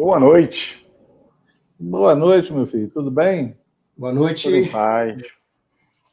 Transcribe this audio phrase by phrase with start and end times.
[0.00, 0.82] Boa noite.
[1.78, 2.88] Boa noite, meu filho.
[2.88, 3.54] Tudo bem?
[3.94, 4.44] Boa noite.
[4.44, 5.22] Tudo em paz.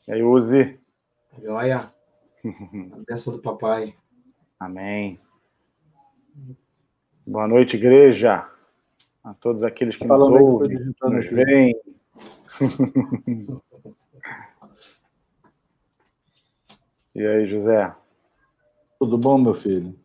[0.05, 0.77] E aí, Uzi?
[1.41, 1.89] Joia.
[2.91, 3.95] A bênção do papai.
[4.59, 5.17] Amém.
[7.25, 8.45] Boa noite, igreja.
[9.23, 11.81] A todos aqueles que nos Falando aí, ouvem, que nos veem.
[17.15, 17.95] E aí, José?
[18.99, 19.97] Tudo bom, meu filho?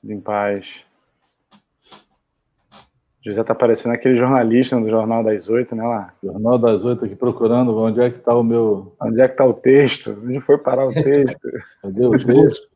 [0.00, 0.87] Tudo em paz.
[3.28, 5.82] José tá parecendo aquele jornalista do Jornal das Oito, né?
[5.86, 6.14] Lá.
[6.22, 8.94] Jornal das Oito aqui procurando onde é que está o meu.
[9.00, 10.18] Onde é que tá o texto?
[10.24, 11.38] Onde foi parar o texto?
[11.82, 12.68] Cadê o texto?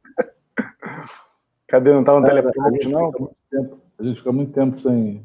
[1.67, 1.93] Cadê?
[1.93, 3.31] Não tá no É, teleprompter, não?
[3.99, 5.25] A gente fica muito tempo- sem,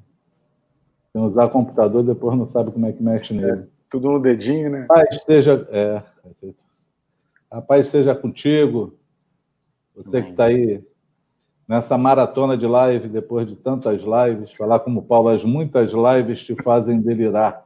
[1.12, 3.66] sem usar computador, depois não sabe como é que mexe nele.
[3.89, 4.86] Tudo no dedinho, né?
[4.88, 5.67] Paz esteja.
[5.72, 6.02] É,
[7.52, 8.98] a paz esteja contigo.
[9.95, 10.84] Você que está aí
[11.67, 16.55] nessa maratona de live, depois de tantas lives, falar como Paulo, as muitas lives te
[16.63, 17.66] fazem delirar.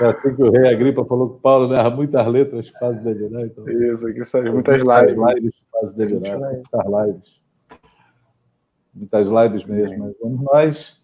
[0.00, 1.88] É assim que o rei Agripa falou que Paulo, né?
[1.88, 3.46] Muitas letras te fazem delirar.
[3.46, 5.16] Então, Isso, aqui são muitas lives.
[5.16, 6.38] lives te fazem delirar.
[6.38, 7.40] Muitas lives.
[8.94, 10.04] Muitas lives mesmo.
[10.04, 11.00] Mas vamos nós.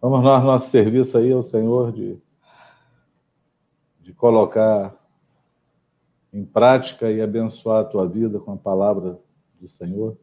[0.00, 2.16] Vamos nós, nosso serviço aí ao Senhor de,
[4.00, 4.94] de colocar
[6.34, 9.18] em prática e abençoar a tua vida com a palavra
[9.60, 10.16] do Senhor,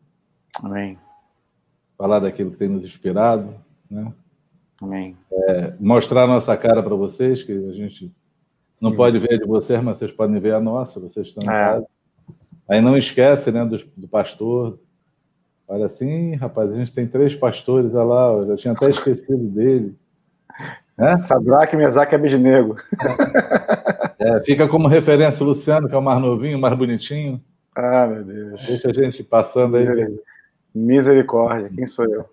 [0.61, 0.97] Amém.
[1.97, 3.55] falar daquilo que tem nos inspirado,
[3.89, 4.13] né?
[4.81, 5.15] Amém.
[5.79, 8.11] mostrar a nossa cara para vocês, que a gente
[8.79, 11.47] não pode ver a de vocês, mas vocês podem ver a nossa, vocês estão em
[11.47, 11.49] É.
[11.51, 11.87] casa.
[12.67, 14.79] Aí não esquece, né, do, do pastor.
[15.67, 19.47] Olha assim, rapaz, a gente tem três pastores, olha lá, eu já tinha até esquecido
[19.49, 19.95] dele.
[21.01, 21.17] Né?
[21.17, 22.77] Sadraque, Mesaque e Abednego.
[24.19, 27.41] É, fica como referência o Luciano, que é o mais novinho, o mais bonitinho.
[27.75, 28.67] Ah, meu Deus.
[28.67, 29.87] Deixa a gente passando aí.
[30.75, 31.71] Misericórdia.
[31.73, 32.25] Quem sou eu?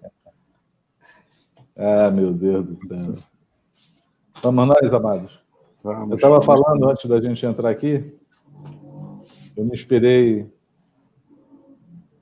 [1.75, 3.15] Ah, meu Deus do céu.
[4.43, 5.41] Vamos nós, amados.
[5.83, 6.11] Vamos.
[6.11, 8.15] Eu estava falando antes da gente entrar aqui,
[9.57, 10.47] eu me inspirei,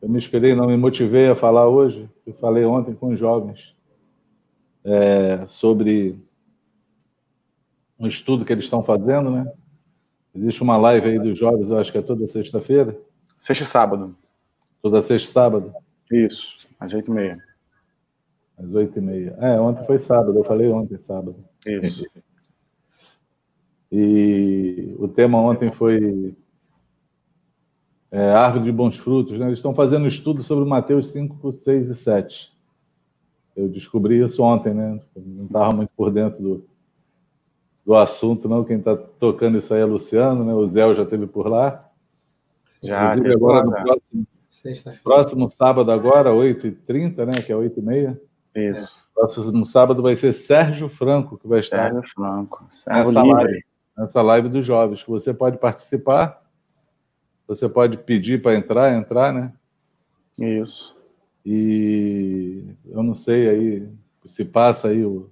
[0.01, 3.75] eu me inspirei, não me motivei a falar hoje, eu falei ontem com os jovens
[4.85, 6.25] é, sobre
[7.99, 9.51] um estudo que eles estão fazendo, né?
[10.35, 12.99] Existe uma live aí dos jovens, eu acho que é toda sexta-feira,
[13.39, 14.17] Sexta e sábado.
[14.83, 15.73] toda sexta e sábado,
[16.11, 16.55] Isso.
[16.79, 17.39] Às oito e meia.
[18.59, 19.37] às oito e meia.
[19.41, 21.37] É, ontem foi sábado, eu falei ontem sábado.
[21.67, 22.05] Isso.
[23.91, 26.37] E o tema ontem foi
[28.11, 29.39] é, Árvore de Bons Frutos.
[29.39, 29.47] Né?
[29.47, 32.53] Eles estão fazendo um estudo sobre Mateus 5, 6 e 7.
[33.55, 35.01] Eu descobri isso ontem, né?
[35.17, 36.69] Não estava muito por dentro do,
[37.87, 38.65] do assunto, não.
[38.65, 40.53] Quem está tocando isso aí é Luciano, né?
[40.53, 41.89] O Zé já esteve por lá.
[42.83, 44.27] Já, Inclusive, agora no próximo,
[45.05, 47.33] próximo sábado, agora, 8h30, né?
[47.35, 48.19] Que é 8h30.
[48.57, 49.09] Isso.
[49.15, 52.67] Próximo sábado vai ser Sérgio Franco que vai estar Sérgio Franco.
[52.71, 53.45] Sérgio Nessa Livre.
[53.45, 53.65] live.
[53.97, 56.43] nessa live dos jovens, que você pode participar,
[57.47, 59.53] você pode pedir para entrar, entrar, né?
[60.39, 60.97] Isso.
[61.45, 63.89] E eu não sei aí
[64.27, 65.31] se passa aí o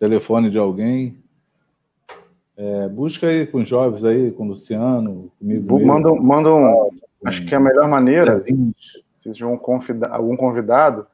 [0.00, 1.16] telefone de alguém.
[2.56, 5.80] É, busca aí com os jovens aí, com o Luciano, comigo.
[5.86, 6.90] Manda, um- manda um.
[7.24, 8.42] Acho que a melhor maneira,
[9.14, 11.06] se tiver um convida- algum convidado,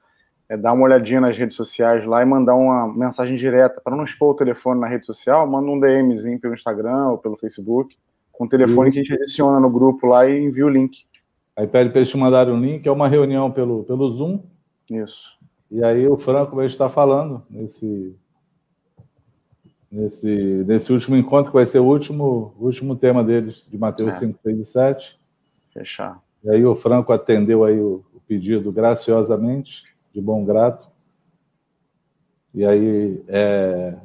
[0.48, 3.80] é dar uma olhadinha nas redes sociais lá e mandar uma mensagem direta.
[3.80, 7.36] Para não expor o telefone na rede social, manda um DMzinho pelo Instagram ou pelo
[7.36, 7.96] Facebook,
[8.32, 11.04] com o telefone que a gente adiciona no grupo lá e envia o link.
[11.56, 14.40] Aí pede para eles te mandarem um link, é uma reunião pelo, pelo Zoom,
[14.90, 15.36] Isso.
[15.70, 18.14] E aí o Franco vai estar falando nesse,
[19.96, 24.18] nesse, nesse último encontro, que vai ser o último, último tema deles, de Mateus É.
[24.18, 25.20] 5, 6 e 7.
[25.72, 26.22] Fechar.
[26.44, 30.88] E aí o Franco atendeu aí o, o pedido graciosamente, de bom grato.
[32.54, 33.96] E aí é,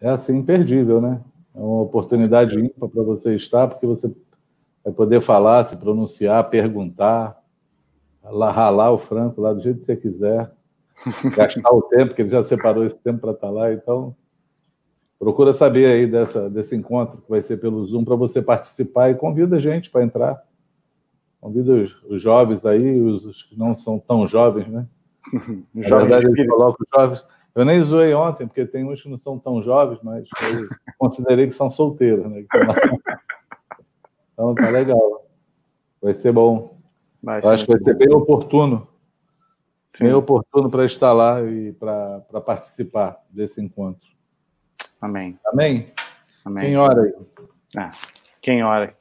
[0.00, 1.20] é assim, imperdível, né?
[1.54, 4.10] É uma oportunidade ímpar para você estar, porque você
[4.84, 7.42] vai poder falar, se pronunciar, perguntar,
[8.22, 10.52] ralar o Franco lá do jeito que você quiser,
[11.34, 13.72] gastar o tempo, que ele já separou esse tempo para estar lá.
[13.72, 14.14] Então,
[15.18, 19.14] procura saber aí dessa, desse encontro que vai ser pelo Zoom para você participar e
[19.14, 20.42] convida a gente para entrar.
[21.40, 24.86] Convida os, os jovens aí, os, os que não são tão jovens, né?
[25.74, 27.26] Na verdade, colocam os jovens.
[27.54, 30.68] Eu nem zoei ontem, porque tem uns que não são tão jovens, mas eu
[30.98, 32.44] considerei que são solteiros, né?
[32.54, 32.74] lá.
[34.32, 35.26] Então tá legal.
[36.00, 36.78] Vai ser bom.
[37.20, 38.86] Vai Eu acho que vai ser bem oportuno,
[39.90, 40.04] Sim.
[40.04, 44.08] bem oportuno para estar lá e para participar desse encontro.
[45.00, 45.38] Amém.
[45.46, 45.92] Amém?
[46.44, 46.64] Amém.
[46.64, 47.14] Quem ora aí?
[47.76, 47.90] Ah,
[48.40, 48.94] quem ora?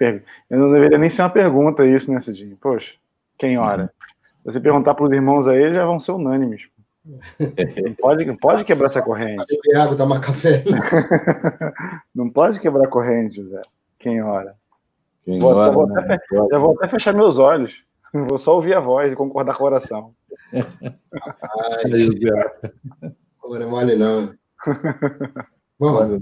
[0.50, 2.56] Eu não deveria nem ser uma pergunta isso nesse dia.
[2.62, 2.94] Poxa,
[3.38, 3.92] quem ora?
[4.44, 6.68] você perguntar para os irmãos aí, já vão ser unânimes.
[7.06, 9.44] Não pode, não pode quebrar essa corrente.
[9.76, 10.64] água, tomar café.
[12.14, 13.62] não pode quebrar corrente, Zé.
[13.98, 14.56] Quem ora?
[15.24, 16.02] Quem Vou, ora, vou né?
[16.02, 17.86] até fe- já vou até fechar meus olhos.
[18.14, 20.14] Vou só ouvir a voz e concordar com a oração.
[20.54, 20.64] Ai,
[21.86, 22.72] Aí, Zé,
[23.44, 24.34] não é mole não.
[25.80, 26.20] Olha,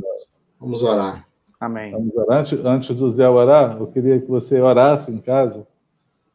[0.60, 1.28] vamos orar.
[1.60, 1.92] Amém.
[1.92, 2.40] Vamos orar.
[2.40, 5.66] Antes, antes do Zé orar, eu queria que você orasse em casa,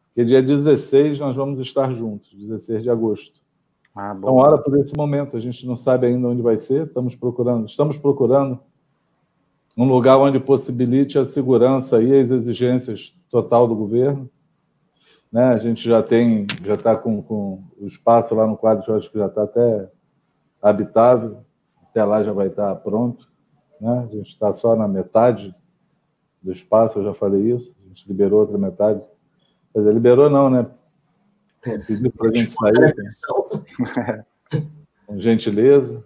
[0.06, 3.40] porque dia 16 nós vamos estar juntos, 16 de agosto.
[3.94, 5.36] Ah, Então, ora por esse momento.
[5.36, 6.86] A gente não sabe ainda onde vai ser.
[6.86, 8.58] Estamos procurando, estamos procurando
[9.76, 14.28] um lugar onde possibilite a segurança e as exigências total do governo.
[15.30, 15.44] Né?
[15.44, 19.10] A gente já tem, já está com, com o espaço lá no quadro, eu acho
[19.10, 19.88] que já está até
[20.60, 21.38] habitável.
[21.90, 23.28] Até lá já vai estar pronto.
[23.80, 24.06] Né?
[24.08, 25.54] A gente está só na metade
[26.42, 27.74] do espaço, eu já falei isso.
[27.84, 29.00] A gente liberou outra metade.
[29.72, 30.66] Quer dizer, liberou não, né?
[31.86, 34.24] Pediu para a gente sair
[35.06, 36.02] com gentileza.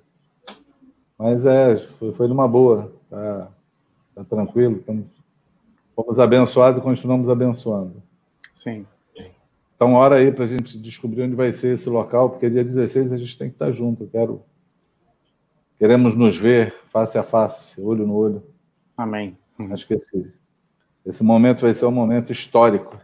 [1.18, 2.92] Mas é, foi, foi numa boa.
[3.08, 3.48] Tá,
[4.14, 4.78] tá tranquilo.
[4.78, 5.06] Estamos,
[5.94, 8.02] fomos abençoados e continuamos abençoando.
[8.52, 8.86] Sim.
[9.76, 13.12] Então, hora aí para a gente descobrir onde vai ser esse local, porque dia 16
[13.12, 14.04] a gente tem que estar junto.
[14.04, 14.42] Eu quero,
[15.78, 18.42] queremos nos ver face a face, olho no olho.
[18.96, 19.36] Amém.
[19.70, 20.32] Acho que esse,
[21.04, 22.98] esse momento vai ser um momento histórico,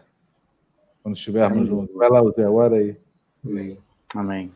[1.03, 1.95] quando estivermos juntos.
[1.95, 2.97] Vai lá, Zé, hora aí.
[3.45, 3.79] Amém.
[4.15, 4.53] Amém.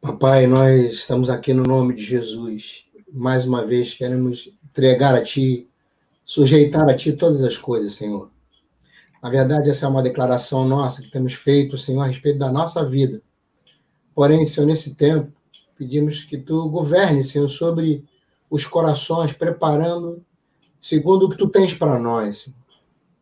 [0.00, 2.84] Papai, nós estamos aqui no nome de Jesus.
[3.12, 5.68] Mais uma vez queremos entregar a Ti,
[6.24, 8.30] sujeitar a Ti todas as coisas, Senhor.
[9.22, 12.84] Na verdade, essa é uma declaração nossa que temos feito, Senhor, a respeito da nossa
[12.84, 13.22] vida.
[14.12, 15.32] Porém, Senhor, nesse tempo,
[15.76, 18.04] pedimos que Tu governe, Senhor, sobre
[18.50, 20.24] os corações, preparando
[20.80, 22.52] segundo o que Tu tens para nós.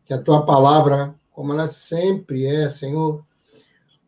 [0.05, 3.23] Que a Tua palavra, como ela sempre é, Senhor,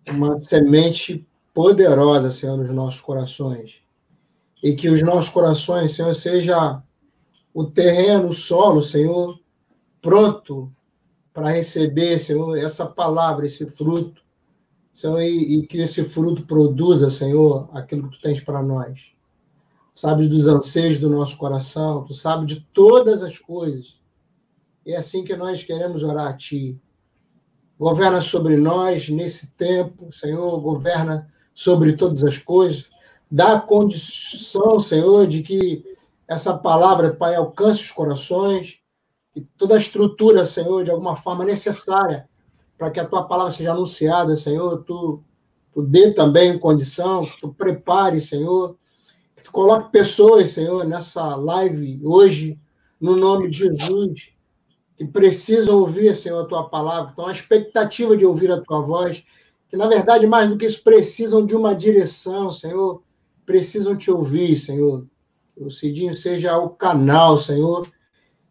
[0.07, 3.81] uma semente poderosa, Senhor, nos nossos corações.
[4.61, 6.81] E que os nossos corações, Senhor, seja
[7.53, 9.39] o terreno, o solo, Senhor,
[10.01, 10.71] pronto
[11.33, 14.22] para receber, Senhor, essa palavra, esse fruto,
[14.93, 19.11] Senhor, e, que esse fruto produza, Senhor, aquilo que tu tens para nós.
[19.93, 23.99] Tu sabes dos anseios do nosso coração, tu sabes de todas as coisas.
[24.85, 26.79] E é assim que nós queremos orar a ti.
[27.79, 32.91] Governa sobre nós nesse tempo, Senhor, governa sobre todas as coisas.
[33.29, 35.83] Dá condição, Senhor, de que
[36.27, 38.79] essa palavra, Pai, alcance os corações,
[39.33, 42.29] que toda a estrutura, Senhor, de alguma forma necessária
[42.77, 45.21] para que a tua palavra seja anunciada, Senhor, tu,
[45.73, 48.75] tu dê também condição, que tu prepare, Senhor,
[49.35, 52.59] que tu coloque pessoas, Senhor, nessa live hoje,
[52.99, 54.33] no nome de Jesus,
[54.95, 59.23] que precisam ouvir, Senhor, a tua palavra, que estão expectativa de ouvir a tua voz,
[59.69, 63.01] que, na verdade, mais do que isso, precisam de uma direção, Senhor,
[63.45, 65.05] precisam te ouvir, Senhor.
[65.55, 67.87] Que o Cidinho seja o canal, Senhor,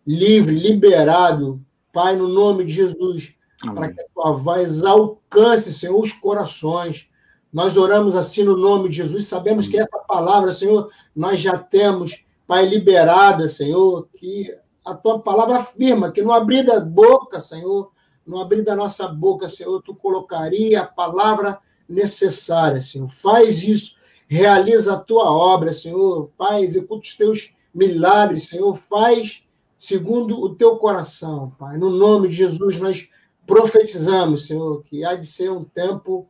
[0.06, 1.60] livre, liberado,
[1.92, 3.34] Pai, no nome de Jesus,
[3.70, 3.94] para Amém.
[3.94, 7.08] que a tua voz alcance, Senhor, os corações.
[7.52, 12.24] Nós oramos assim no nome de Jesus, sabemos que essa palavra, Senhor, nós já temos,
[12.46, 14.52] Pai, liberada, Senhor, que
[14.84, 17.92] a tua palavra afirma que no abrir da boca, Senhor,
[18.26, 23.08] no abrir da nossa boca, Senhor, tu colocaria a palavra necessária, Senhor.
[23.08, 26.30] Faz isso, realiza a tua obra, Senhor.
[26.36, 28.74] Pai, executa os teus milagres, Senhor.
[28.74, 29.42] Faz
[29.76, 31.76] segundo o teu coração, Pai.
[31.76, 33.08] No nome de Jesus, nós
[33.52, 36.26] profetizamos, Senhor, que há de ser um tempo,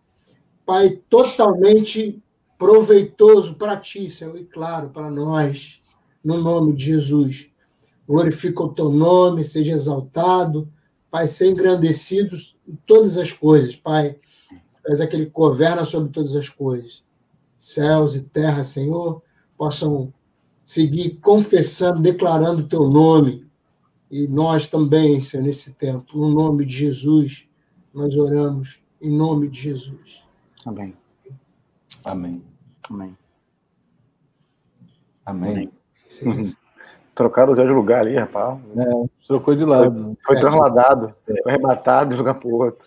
[0.67, 2.21] Pai, totalmente
[2.59, 5.81] proveitoso para ti, Senhor, e claro, para nós,
[6.25, 7.49] no nome de Jesus.
[8.09, 10.69] Glorifica o teu nome, seja exaltado,
[11.13, 12.37] Pai, ser engrandecido
[12.67, 14.17] em todas as coisas, Pai.
[14.87, 17.05] És aquele que governa sobre todas as coisas.
[17.57, 19.23] Céus e terra, Senhor,
[19.57, 20.13] possam
[20.65, 23.42] seguir confessando, declarando o teu nome.
[24.13, 27.49] E nós também, Senhor, nesse tempo, no nome de Jesus,
[27.95, 30.23] nós oramos, em nome de Jesus.
[30.67, 30.95] Amém.
[32.05, 32.43] Amém.
[32.91, 33.17] Amém.
[35.25, 35.73] Amém.
[36.23, 36.43] Uhum.
[37.15, 38.61] Trocaram o Zé de lugar ali, rapaz.
[38.77, 40.15] É, trocou de lado.
[40.27, 42.87] Foi transladado, foi arrebatado de um lugar para o outro.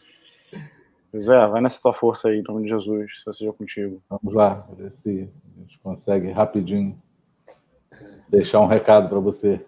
[1.18, 4.00] Zé, vai nessa tua força aí, em nome de Jesus, se eu seja contigo.
[4.08, 5.28] Vamos lá, ver se
[5.58, 6.96] a gente consegue rapidinho
[8.30, 9.66] deixar um recado para você.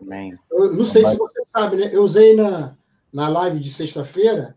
[0.00, 0.38] Amém.
[0.50, 1.90] Eu não sei se você sabe, né?
[1.92, 2.76] Eu usei na,
[3.12, 4.56] na live de sexta-feira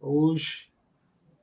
[0.00, 0.68] os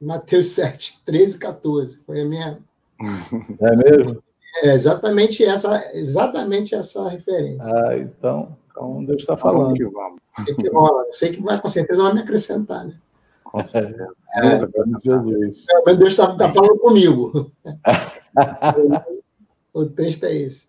[0.01, 1.99] Mateus 7, 13 e 14.
[2.05, 2.59] Foi a minha.
[3.61, 4.23] É mesmo?
[4.63, 7.71] É exatamente essa, exatamente essa referência.
[7.71, 9.73] Ah, então, então Deus está falando.
[9.73, 10.19] que vamos.
[10.45, 11.05] Que, rola?
[11.05, 12.97] Eu sei que vai, com certeza vai me acrescentar, né?
[13.43, 14.11] Com certeza.
[14.35, 14.59] É,
[15.03, 15.65] Jesus.
[15.87, 17.51] É, Deus está tá falando comigo.
[19.73, 20.67] o texto é esse.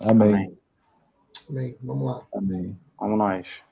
[0.00, 0.34] Amém.
[0.34, 0.59] Amém.
[1.82, 2.26] Vamos lá.
[2.34, 2.78] Amém.
[2.98, 3.62] Vamos nós.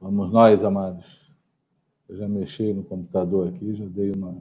[0.00, 1.04] Vamos nós, amados.
[2.08, 4.36] Eu já mexi no computador aqui, já dei uma.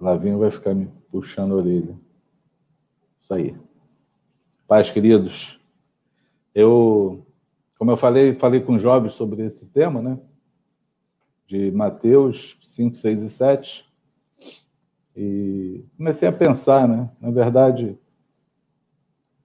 [0.00, 1.98] Lavinho vai ficar me puxando a orelha.
[3.20, 3.56] Isso aí.
[4.66, 5.58] Pais queridos,
[6.54, 7.26] eu,
[7.78, 10.18] como eu falei, falei com jovens sobre esse tema, né?
[11.46, 13.87] De Mateus 5, 6 e 7.
[15.20, 17.10] E comecei a pensar, né?
[17.20, 17.98] Na verdade,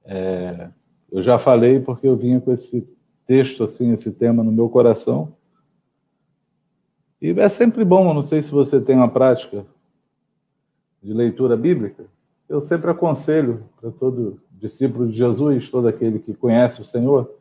[0.05, 0.69] é,
[1.11, 2.87] eu já falei porque eu vinha com esse
[3.25, 5.35] texto, assim, esse tema no meu coração.
[7.19, 9.65] E é sempre bom, não sei se você tem uma prática
[11.01, 12.05] de leitura bíblica,
[12.47, 17.33] eu sempre aconselho para todo discípulo de Jesus, todo aquele que conhece o Senhor,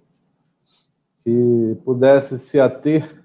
[1.18, 3.21] que pudesse se ater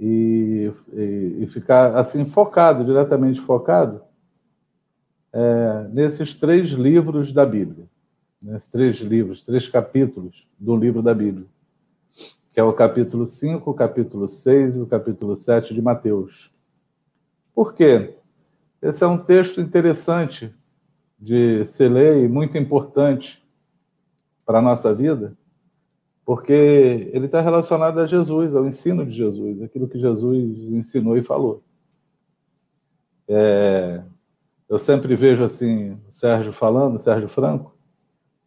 [0.00, 4.00] e, e, e ficar assim focado, diretamente focado,
[5.30, 7.84] é, nesses três livros da Bíblia,
[8.40, 11.46] nesses três livros, três capítulos do livro da Bíblia,
[12.48, 16.50] que é o capítulo 5, o capítulo 6 e o capítulo 7 de Mateus.
[17.54, 18.14] Por quê?
[18.80, 20.50] Esse é um texto interessante
[21.18, 23.44] de se ler e muito importante
[24.46, 25.36] para a nossa vida,
[26.30, 31.24] porque ele está relacionado a Jesus, ao ensino de Jesus, aquilo que Jesus ensinou e
[31.24, 31.60] falou.
[33.26, 34.00] É,
[34.68, 37.76] eu sempre vejo assim o Sérgio falando, o Sérgio Franco,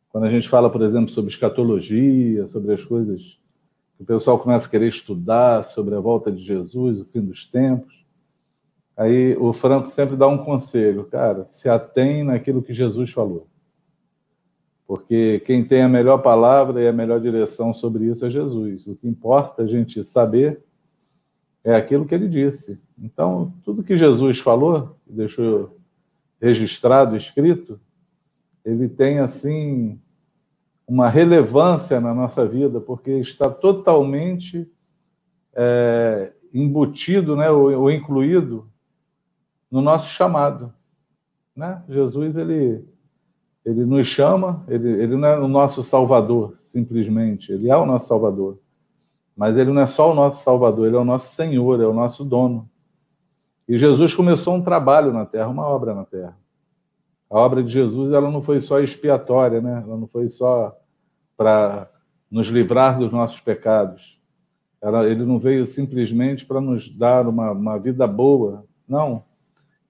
[0.07, 3.37] quando a gente fala, por exemplo, sobre escatologia, sobre as coisas
[3.97, 7.45] que o pessoal começa a querer estudar sobre a volta de Jesus, o fim dos
[7.45, 8.05] tempos.
[8.95, 13.49] Aí o Franco sempre dá um conselho, cara, se atém naquilo que Jesus falou.
[14.93, 18.85] Porque quem tem a melhor palavra e a melhor direção sobre isso é Jesus.
[18.85, 20.63] O que importa a gente saber
[21.63, 22.79] é aquilo que ele disse.
[23.01, 25.79] Então, tudo que Jesus falou, deixou
[26.39, 27.79] registrado, escrito,
[28.63, 29.99] ele tem assim
[30.87, 34.71] uma relevância na nossa vida, porque está totalmente
[35.55, 38.69] é, embutido, né, ou, ou incluído
[39.71, 40.71] no nosso chamado.
[41.55, 41.81] Né?
[41.89, 42.85] Jesus, ele,
[43.65, 48.07] ele nos chama, ele, ele não é o nosso Salvador, simplesmente, ele é o nosso
[48.07, 48.59] Salvador.
[49.35, 51.93] Mas ele não é só o nosso Salvador, ele é o nosso Senhor, é o
[51.93, 52.69] nosso dono.
[53.67, 56.37] E Jesus começou um trabalho na terra, uma obra na terra.
[57.29, 59.83] A obra de Jesus ela não foi só expiatória, né?
[59.85, 60.77] ela não foi só
[61.35, 61.89] para
[62.29, 64.19] nos livrar dos nossos pecados.
[64.81, 68.65] Ela, ele não veio simplesmente para nos dar uma, uma vida boa.
[68.87, 69.23] Não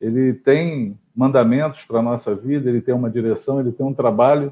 [0.04, 4.52] ele tem mandamentos para a nossa vida, ele tem uma direção, ele tem um trabalho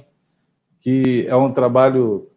[0.80, 2.28] que é um trabalho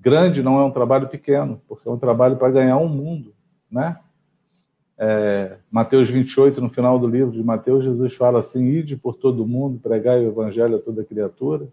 [0.00, 3.34] grande, não é um trabalho pequeno, porque é um trabalho para ganhar um mundo,
[3.70, 3.98] né?
[5.00, 9.46] É, Mateus 28, no final do livro de Mateus, Jesus fala assim: ide por todo
[9.46, 11.68] mundo, pregai o evangelho a toda criatura.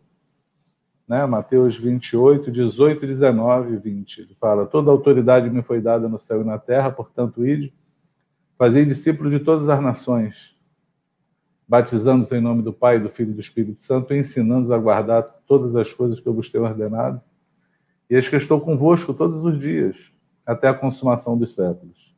[1.07, 1.25] Né?
[1.25, 4.21] Mateus 28, 18, 19 e 20.
[4.21, 7.73] Ele fala: toda autoridade me foi dada no céu e na terra, portanto, ide,
[8.59, 10.54] fazei discípulos de todas as nações
[11.67, 15.75] batizando-os em nome do Pai, do Filho e do Espírito Santo, ensinando-os a guardar todas
[15.75, 17.21] as coisas que eu vos tenho ordenado.
[18.09, 20.11] E eis que estou convosco todos os dias,
[20.45, 22.13] até a consumação dos séculos.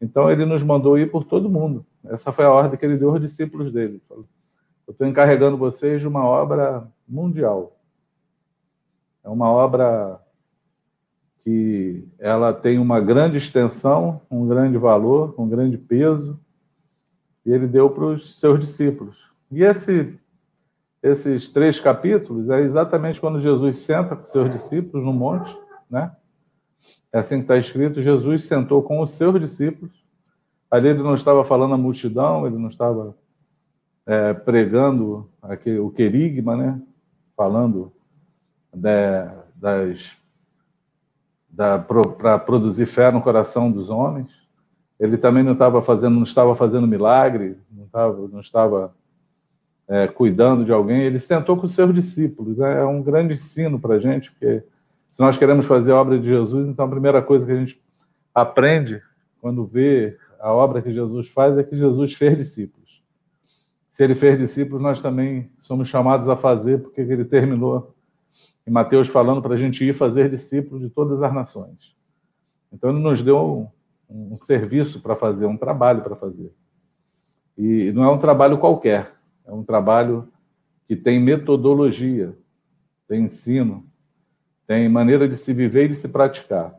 [0.00, 1.86] Então, ele nos mandou ir por todo mundo.
[2.04, 4.02] Essa foi a ordem que ele deu aos discípulos dele.
[4.10, 4.26] Eu
[4.90, 7.78] estou encarregando vocês de uma obra mundial.
[9.24, 10.20] É uma obra
[11.38, 16.38] que ela tem uma grande extensão, um grande valor, um grande peso,
[17.44, 19.16] e ele deu para os seus discípulos.
[19.50, 20.18] E esse,
[21.02, 25.56] esses três capítulos é exatamente quando Jesus senta com seus discípulos no monte,
[25.90, 26.14] né?
[27.12, 30.04] É assim que está escrito: Jesus sentou com os seus discípulos.
[30.70, 33.16] Ali ele não estava falando a multidão, ele não estava
[34.06, 36.82] é, pregando aqui, o querigma, né?
[37.36, 37.92] Falando
[38.72, 40.16] de, das
[41.48, 44.43] da, para produzir fé no coração dos homens.
[44.98, 48.94] Ele também não estava fazendo, não estava fazendo milagre, não estava, não estava
[49.88, 51.02] é, cuidando de alguém.
[51.02, 52.58] Ele sentou com os seus discípulos.
[52.60, 54.62] É, é um grande ensino para a gente, porque
[55.10, 57.80] se nós queremos fazer a obra de Jesus, então a primeira coisa que a gente
[58.34, 59.02] aprende
[59.40, 63.02] quando vê a obra que Jesus faz é que Jesus fez discípulos.
[63.92, 67.94] Se ele fez discípulos, nós também somos chamados a fazer, porque ele terminou
[68.66, 71.94] em Mateus falando para a gente ir fazer discípulos de todas as nações.
[72.72, 73.68] Então ele nos deu
[74.14, 76.52] um serviço para fazer, um trabalho para fazer.
[77.58, 79.12] E não é um trabalho qualquer,
[79.44, 80.28] é um trabalho
[80.84, 82.36] que tem metodologia,
[83.08, 83.84] tem ensino,
[84.66, 86.78] tem maneira de se viver e de se praticar.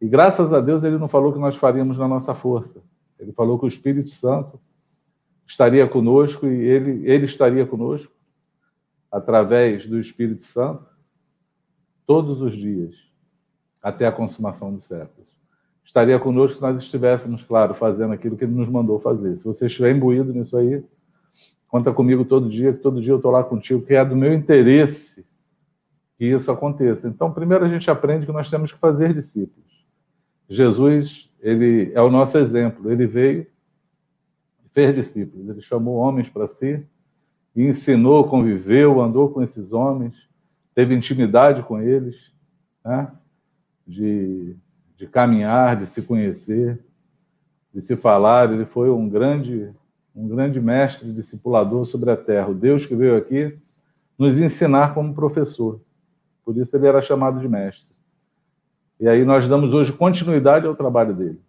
[0.00, 2.82] E graças a Deus ele não falou que nós faríamos na nossa força.
[3.18, 4.60] Ele falou que o Espírito Santo
[5.46, 8.12] estaria conosco e ele, ele estaria conosco
[9.10, 10.86] através do Espírito Santo
[12.06, 12.94] todos os dias
[13.82, 15.33] até a consumação dos séculos.
[15.84, 19.38] Estaria conosco se nós estivéssemos, claro, fazendo aquilo que ele nos mandou fazer.
[19.38, 20.82] Se você estiver imbuído nisso aí,
[21.68, 24.32] conta comigo todo dia, que todo dia eu estou lá contigo, que é do meu
[24.32, 25.24] interesse
[26.16, 27.08] que isso aconteça.
[27.08, 29.84] Então, primeiro a gente aprende que nós temos que fazer discípulos.
[30.48, 32.90] Jesus, ele é o nosso exemplo.
[32.90, 33.46] Ele veio
[34.74, 35.48] fez discípulos.
[35.48, 36.84] Ele chamou homens para si
[37.54, 40.14] e ensinou, conviveu, andou com esses homens,
[40.74, 42.16] teve intimidade com eles,
[42.84, 43.10] né?
[43.86, 44.56] de,
[44.96, 46.78] de caminhar, de se conhecer,
[47.72, 48.52] de se falar.
[48.52, 49.72] Ele foi um grande,
[50.14, 52.48] um grande mestre discipulador sobre a terra.
[52.48, 53.58] O Deus que veio aqui
[54.18, 55.80] nos ensinar como professor.
[56.44, 57.94] Por isso ele era chamado de mestre.
[59.00, 61.40] E aí nós damos hoje continuidade ao trabalho dele.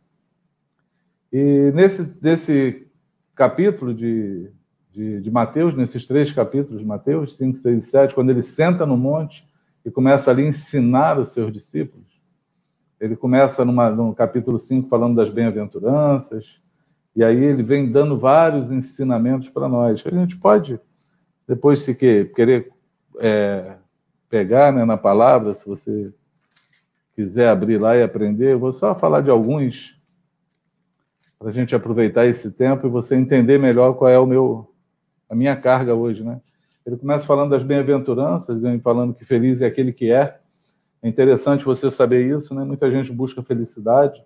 [1.31, 2.87] E nesse, nesse
[3.35, 4.49] capítulo de,
[4.91, 8.85] de, de, Mateus, nesses três capítulos de Mateus, 5, 6 e 7, quando ele senta
[8.85, 9.47] no monte
[9.83, 12.14] e começa ali a ensinar os seus discípulos,
[12.99, 16.59] ele começa numa, no capítulo 5 falando das bem-aventuranças,
[17.15, 20.03] e aí ele vem dando vários ensinamentos para nós.
[20.05, 20.79] A gente pode,
[21.47, 22.71] depois, se querer
[23.19, 23.77] é,
[24.29, 26.13] pegar né, na palavra, se você
[27.15, 29.95] quiser abrir lá e aprender, eu vou só falar de alguns
[31.39, 34.71] para a gente aproveitar esse tempo e você entender melhor qual é o meu
[35.29, 36.39] a minha carga hoje, né?
[36.85, 40.39] Ele começa falando das bem-aventuranças, falando que feliz é aquele que é.
[41.01, 42.63] É interessante você saber isso, né?
[42.63, 44.23] Muita gente busca felicidade,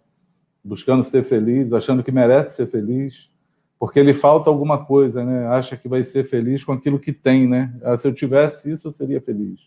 [0.64, 3.30] buscando ser feliz, achando que merece ser feliz,
[3.78, 5.48] porque lhe falta alguma coisa, né?
[5.48, 7.74] Acha que vai ser feliz com aquilo que tem, né?
[7.84, 9.60] Ah, se eu tivesse isso, eu seria feliz.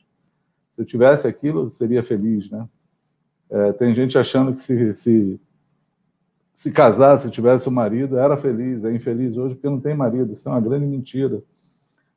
[0.72, 2.68] Se eu tivesse aquilo, eu seria feliz, né?
[3.50, 5.40] É, tem gente achando que se, se,
[6.54, 10.32] se casasse, tivesse um marido, era feliz, é infeliz hoje porque não tem marido.
[10.32, 11.42] Isso é uma grande mentira.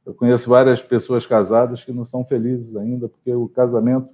[0.05, 4.09] Eu conheço várias pessoas casadas que não são felizes ainda, porque o casamento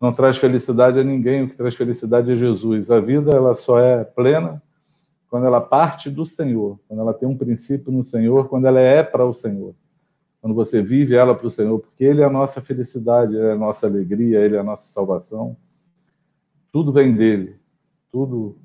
[0.00, 2.90] não traz felicidade a ninguém, o que traz felicidade é Jesus.
[2.90, 4.62] A vida ela só é plena
[5.28, 9.02] quando ela parte do Senhor, quando ela tem um princípio no Senhor, quando ela é
[9.02, 9.74] para o Senhor
[10.40, 13.52] quando você vive ela para o Senhor, porque Ele é a nossa felicidade, Ele é
[13.52, 15.56] a nossa alegria, Ele é a nossa salvação.
[16.72, 17.56] Tudo vem dele,
[18.10, 18.56] tudo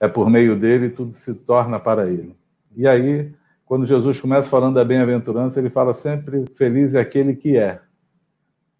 [0.00, 2.34] é por meio dele, tudo se torna para Ele.
[2.74, 3.32] E aí,
[3.64, 7.80] quando Jesus começa falando da bem-aventurança, ele fala sempre: feliz é aquele que é,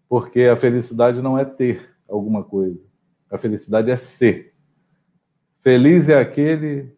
[0.07, 2.79] porque a felicidade não é ter alguma coisa,
[3.29, 4.53] a felicidade é ser.
[5.61, 6.97] Feliz é aquele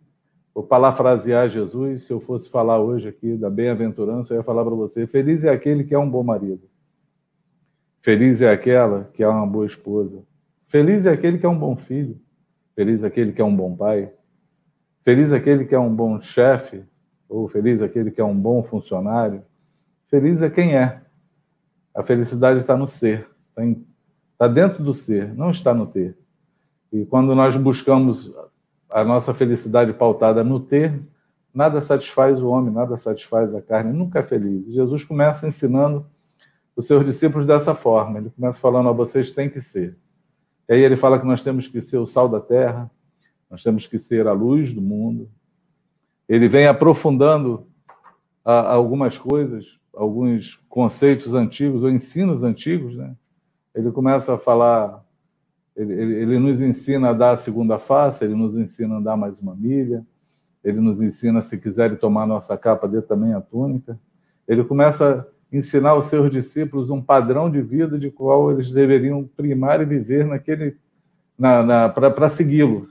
[0.59, 4.75] Vou parafrasear Jesus, se eu fosse falar hoje aqui da bem-aventurança, eu ia falar para
[4.75, 6.69] você: feliz é aquele que é um bom marido.
[8.01, 10.21] Feliz é aquela que é uma boa esposa.
[10.67, 12.19] Feliz é aquele que é um bom filho.
[12.75, 14.11] Feliz é aquele que é um bom pai.
[15.01, 16.83] Feliz é aquele que é um bom chefe.
[17.29, 19.41] Ou feliz é aquele que é um bom funcionário.
[20.07, 21.01] Feliz é quem é.
[21.99, 23.85] A felicidade está no ser, está, em,
[24.31, 26.17] está dentro do ser, não está no ter.
[26.93, 28.33] E quando nós buscamos
[28.89, 30.97] a nossa felicidade pautada no ter,
[31.53, 34.65] nada satisfaz o homem, nada satisfaz a carne, nunca é feliz.
[34.73, 36.05] Jesus começa ensinando
[36.73, 38.19] os seus discípulos dessa forma.
[38.19, 39.97] Ele começa falando a vocês têm que ser.
[40.69, 42.89] E aí ele fala que nós temos que ser o sal da terra,
[43.51, 45.29] nós temos que ser a luz do mundo.
[46.29, 47.67] Ele vem aprofundando
[48.45, 53.13] a, algumas coisas, alguns conceitos antigos ou ensinos antigos, né?
[53.75, 55.05] Ele começa a falar
[55.75, 59.17] ele, ele, ele, nos ensina a dar a segunda face, ele nos ensina a andar
[59.17, 60.05] mais uma milha,
[60.63, 63.99] ele nos ensina, se quiserem tomar nossa capa, dê também a túnica.
[64.47, 69.29] Ele começa a ensinar aos seus discípulos um padrão de vida de qual eles deveriam
[69.35, 70.77] primar e viver naquele,
[71.37, 72.87] na, na para segui-lo.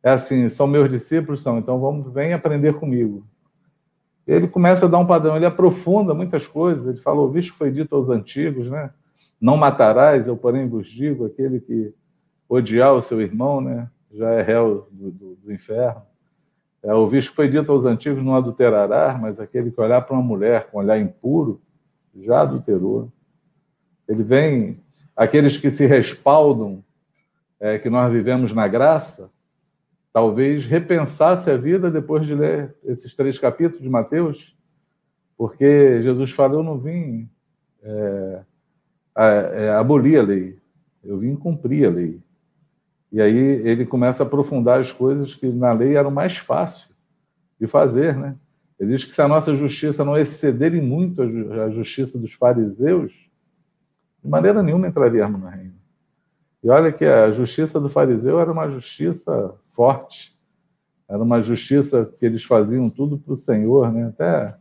[0.00, 3.26] É assim, são meus discípulos, são, então vamos, vem aprender comigo.
[4.28, 7.70] Ele começa a dar um padrão, ele aprofunda muitas coisas, ele falou, visto que foi
[7.70, 8.90] dito aos antigos, né?
[9.40, 11.94] Não matarás, eu porém vos digo, aquele que
[12.46, 16.02] odiar o seu irmão, né, já é réu do, do, do inferno.
[16.82, 20.22] É, o visto foi dito aos antigos, não adulterará, mas aquele que olhar para uma
[20.22, 21.60] mulher com olhar impuro,
[22.14, 23.10] já adulterou.
[24.08, 24.80] Ele vem,
[25.16, 26.82] aqueles que se respaldam,
[27.60, 29.30] é, que nós vivemos na graça,
[30.18, 34.52] talvez repensasse a vida depois de ler esses três capítulos de Mateus,
[35.36, 37.30] porque Jesus fala: Eu não vim
[37.80, 38.42] é,
[39.16, 40.58] é, abolir a lei,
[41.04, 42.20] eu vim cumprir a lei.
[43.12, 46.88] E aí ele começa a aprofundar as coisas que na lei eram mais fácil
[47.60, 48.34] de fazer, né?
[48.80, 53.12] Ele diz que se a nossa justiça não exceder em muito a justiça dos fariseus,
[54.22, 55.74] de maneira nenhuma entraríamos no reino.
[56.64, 60.36] E olha que a justiça do fariseu era uma justiça forte,
[61.08, 64.08] era uma justiça que eles faziam tudo para o Senhor, né?
[64.08, 64.56] até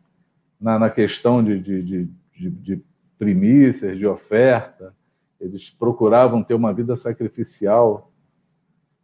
[0.61, 2.83] na, na questão de, de, de, de,
[3.17, 4.93] primícias, de oferta,
[5.41, 8.11] eles procuravam ter uma vida sacrificial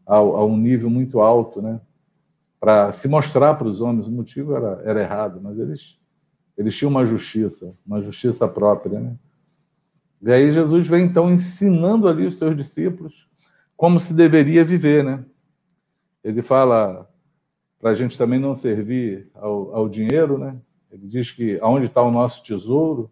[0.05, 1.81] a, a um nível muito alto, né?
[2.59, 4.05] para se mostrar para os homens.
[4.05, 5.97] O motivo era, era errado, mas eles,
[6.55, 8.99] eles tinham uma justiça, uma justiça própria.
[8.99, 9.15] Né?
[10.21, 13.27] E aí Jesus vem então ensinando ali os seus discípulos
[13.75, 15.25] como se deveria viver, né?
[16.23, 17.09] Ele fala
[17.79, 20.55] para a gente também não servir ao, ao, dinheiro, né?
[20.89, 23.11] Ele diz que aonde está o nosso tesouro,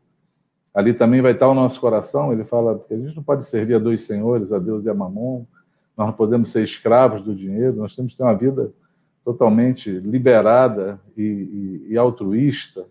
[0.74, 2.32] ali também vai estar o nosso coração.
[2.32, 4.93] Ele fala que a gente não pode servir a dois senhores, a Deus e a
[4.93, 5.45] Mamon.
[5.97, 7.76] Nós não podemos ser escravos do dinheiro.
[7.76, 8.71] Nós temos que ter uma vida
[9.26, 12.86] totalmente liberada e, e, e altruísta,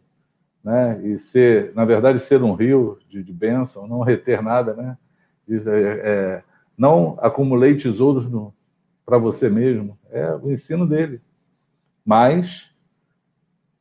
[0.62, 1.00] né?
[1.02, 4.98] E ser, na verdade, ser um rio de, de bênção, não reter nada, né?
[5.48, 6.42] Diz, é, é,
[6.76, 8.28] não acumulei tesouros
[9.10, 9.98] para você mesmo.
[10.10, 11.20] É o ensino dele.
[12.04, 12.70] Mas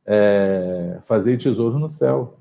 [0.04, 2.38] é, fazer tesouros no céu.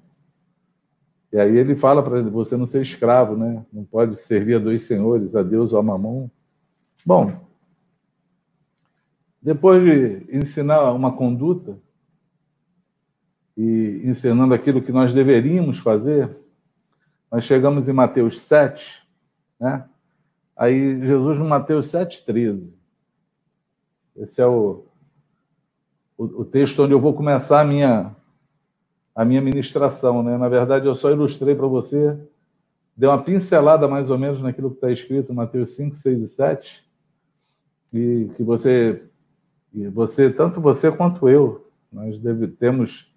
[1.32, 3.63] E aí ele fala para você não ser escravo, né?
[3.71, 6.28] Não pode servir a dois senhores, a Deus ou a Mamon.
[7.06, 7.47] Bom,
[9.39, 11.78] depois de ensinar uma conduta,
[13.56, 16.36] e ensinando aquilo que nós deveríamos fazer,
[17.30, 19.06] nós chegamos em Mateus 7,
[19.60, 19.86] né?
[20.56, 22.79] Aí Jesus no Mateus 7,13.
[24.20, 24.84] Esse é o,
[26.18, 28.14] o, o, texto onde eu vou começar a minha,
[29.16, 30.38] a minha ministração, né?
[30.38, 32.20] Na verdade, eu só ilustrei para você,
[32.98, 36.28] dei uma pincelada mais ou menos naquilo que está escrito em Mateus 5, 6 e
[36.28, 36.86] 7,
[37.94, 39.04] e que você,
[39.74, 43.10] e você tanto você quanto eu, nós deve, temos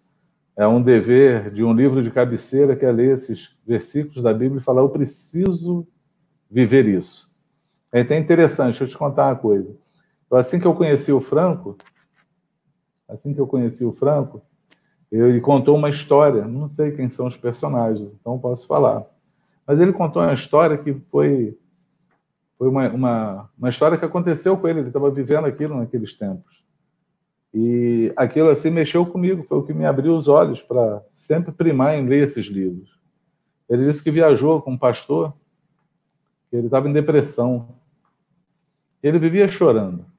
[0.56, 4.60] é um dever de um livro de cabeceira que é ler esses versículos da Bíblia
[4.60, 5.84] e falar: eu preciso
[6.48, 7.28] viver isso.
[7.90, 9.81] É até interessante, deixa eu te contar uma coisa.
[10.32, 11.76] Então, assim que eu conheci o Franco,
[13.06, 14.40] assim que eu conheci o Franco,
[15.10, 19.04] ele contou uma história, não sei quem são os personagens, então posso falar.
[19.66, 21.54] Mas ele contou uma história que foi,
[22.56, 26.64] foi uma, uma, uma história que aconteceu com ele, ele estava vivendo aquilo naqueles tempos.
[27.52, 31.94] E aquilo assim mexeu comigo, foi o que me abriu os olhos para sempre primar
[31.94, 32.98] em ler esses livros.
[33.68, 35.34] Ele disse que viajou com um pastor,
[36.48, 37.68] que ele estava em depressão.
[39.02, 40.10] Ele vivia chorando.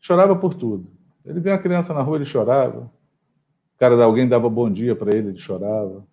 [0.00, 0.90] Chorava por tudo.
[1.24, 2.80] Ele via uma criança na rua, ele chorava.
[2.80, 6.06] O cara, alguém dava bom dia para ele, ele chorava.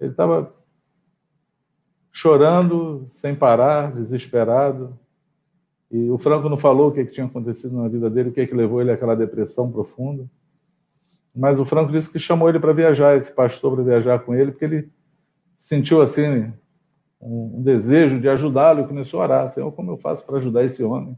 [0.00, 0.54] Ele estava
[2.12, 4.98] chorando sem parar, desesperado.
[5.90, 8.46] E o Franco não falou o que, que tinha acontecido na vida dele, o que,
[8.46, 10.28] que levou ele àquela depressão profunda.
[11.34, 14.50] Mas o Franco disse que chamou ele para viajar, esse pastor para viajar com ele,
[14.50, 14.90] porque ele
[15.56, 16.52] sentiu assim
[17.20, 19.50] um desejo de ajudá-lo e começou a orar.
[19.50, 21.16] Senhor, como eu faço para ajudar esse homem?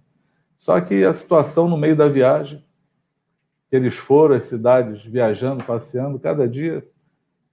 [0.59, 2.63] Só que a situação no meio da viagem,
[3.71, 6.87] que eles foram às cidades viajando, passeando, cada dia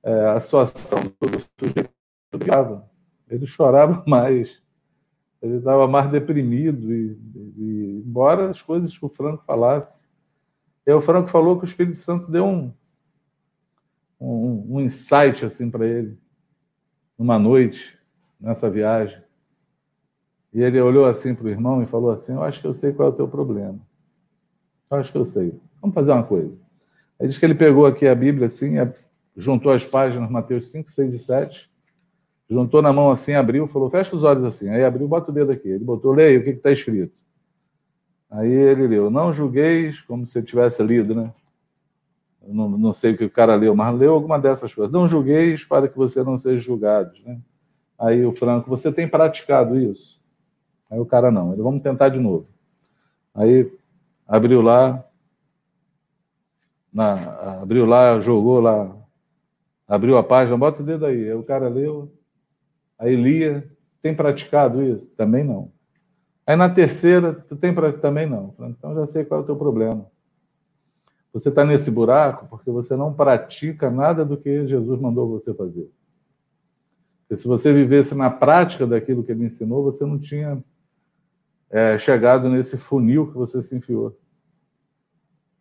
[0.04, 1.90] é, a situação do sujeito
[3.30, 4.62] ele chorava mais
[5.46, 7.18] ele estava mais deprimido, e,
[7.58, 10.04] e, embora as coisas que o Franco falasse.
[10.86, 12.74] E o Franco falou que o Espírito Santo deu um,
[14.20, 16.18] um, um insight assim para ele,
[17.18, 17.98] numa noite,
[18.40, 19.22] nessa viagem.
[20.56, 22.94] E ele olhou assim para o irmão e falou assim: Eu acho que eu sei
[22.94, 23.78] qual é o teu problema.
[24.90, 25.54] Eu acho que eu sei.
[25.82, 26.54] Vamos fazer uma coisa.
[27.20, 28.76] Aí diz que ele pegou aqui a Bíblia assim,
[29.36, 31.70] juntou as páginas, Mateus 5, 6 e 7,
[32.50, 34.70] juntou na mão assim, abriu, falou, fecha os olhos assim.
[34.70, 35.68] Aí abriu, bota o dedo aqui.
[35.68, 37.14] Ele botou, leia o que está escrito.
[38.32, 41.34] Aí ele leu, não julgueis, como se tivesse lido, né?
[42.48, 44.92] não, não sei o que o cara leu, mas leu alguma dessas coisas.
[44.92, 47.12] Não julgueis para que você não seja julgado.
[47.26, 47.40] Né?
[48.00, 50.15] Aí o Franco, você tem praticado isso?
[50.96, 51.52] Aí o cara, não.
[51.52, 52.48] Ele, vamos tentar de novo.
[53.34, 53.70] Aí
[54.26, 55.04] abriu lá,
[56.92, 58.96] na, abriu lá, jogou lá,
[59.86, 61.26] abriu a página, bota o dedo aí.
[61.26, 62.10] Aí o cara leu,
[62.98, 63.70] a Elia
[64.02, 65.06] tem praticado isso?
[65.18, 65.70] Também não.
[66.48, 68.02] Aí na terceira, tu tem praticado?
[68.02, 68.56] Também não.
[68.58, 70.10] Então já sei qual é o teu problema.
[71.34, 75.92] Você está nesse buraco porque você não pratica nada do que Jesus mandou você fazer.
[77.28, 80.64] Porque se você vivesse na prática daquilo que ele ensinou, você não tinha
[81.70, 84.18] é, chegado nesse funil que você se enfiou.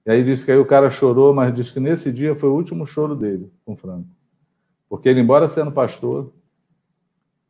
[0.07, 2.55] E aí diz que aí o cara chorou, mas diz que nesse dia foi o
[2.55, 4.09] último choro dele com Franco.
[4.89, 6.33] Porque ele, embora sendo pastor,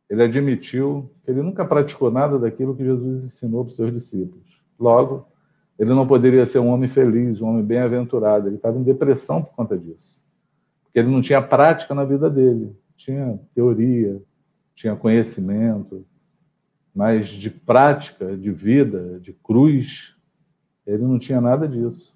[0.09, 4.45] ele admitiu que ele nunca praticou nada daquilo que Jesus ensinou para os seus discípulos.
[4.79, 5.27] Logo,
[5.77, 8.47] ele não poderia ser um homem feliz, um homem bem-aventurado.
[8.47, 10.23] Ele estava em depressão por conta disso.
[10.83, 12.73] Porque ele não tinha prática na vida dele.
[12.95, 14.21] Tinha teoria,
[14.73, 16.05] tinha conhecimento,
[16.95, 20.15] mas de prática, de vida, de cruz,
[20.87, 22.15] ele não tinha nada disso.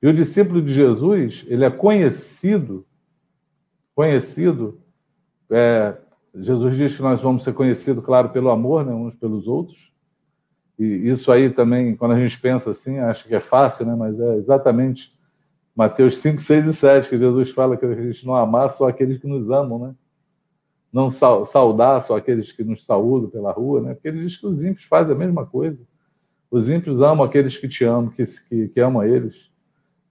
[0.00, 2.86] E o discípulo de Jesus, ele é conhecido,
[3.94, 4.78] conhecido,
[5.50, 5.96] é,
[6.34, 9.92] Jesus diz que nós vamos ser conhecidos, claro, pelo amor, né, uns pelos outros.
[10.78, 14.18] E isso aí também, quando a gente pensa assim, acha que é fácil, né, mas
[14.20, 15.12] é exatamente
[15.74, 19.18] Mateus 5, 6 e 7, que Jesus fala que a gente não amar só aqueles
[19.20, 19.94] que nos amam, né?
[20.94, 23.94] Não saudar só aqueles que nos saúdam pela rua, né?
[23.94, 25.76] Porque ele diz que os ímpios fazem a mesma coisa.
[26.48, 29.50] Os ímpios amam aqueles que te amam, que, que, que amam eles.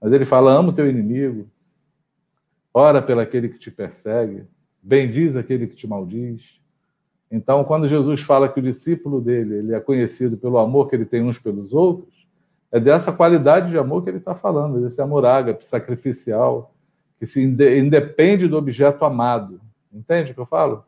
[0.02, 1.48] Mas ele fala: ama o teu inimigo,
[2.74, 4.44] ora pelo aquele que te persegue,
[4.82, 6.60] bendiz aquele que te maldiz.
[7.32, 11.06] Então, quando Jesus fala que o discípulo dele ele é conhecido pelo amor que ele
[11.06, 12.28] tem uns pelos outros,
[12.70, 16.76] é dessa qualidade de amor que ele está falando, desse amor ágape, sacrificial,
[17.18, 19.62] que se independe do objeto amado.
[19.94, 20.84] Entende o que eu falo?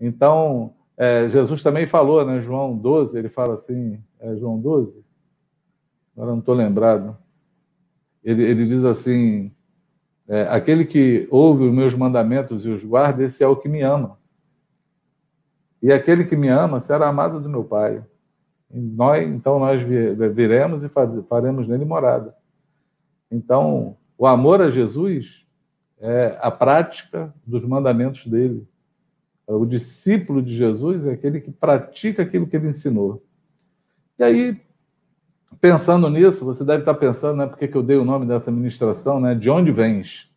[0.00, 2.40] Então, é, Jesus também falou, né?
[2.42, 5.04] João 12, ele fala assim, é João 12?
[6.14, 7.16] Agora não estou lembrado.
[8.22, 9.50] Ele, ele diz assim:
[10.28, 13.82] é, aquele que ouve os meus mandamentos e os guarda, esse é o que me
[13.82, 14.18] ama.
[15.82, 18.04] E aquele que me ama será amado do meu Pai.
[18.70, 20.90] E nós, então nós viremos e
[21.28, 22.34] faremos nele morada.
[23.30, 25.46] Então, o amor a Jesus
[26.00, 28.66] é a prática dos mandamentos dele.
[29.46, 33.22] O discípulo de Jesus é aquele que pratica aquilo que ele ensinou.
[34.18, 34.60] E aí,
[35.60, 39.20] pensando nisso, você deve estar pensando, né, por que eu dei o nome dessa ministração,
[39.20, 40.30] né, de onde vens?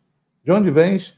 [0.44, 1.16] De onde vens?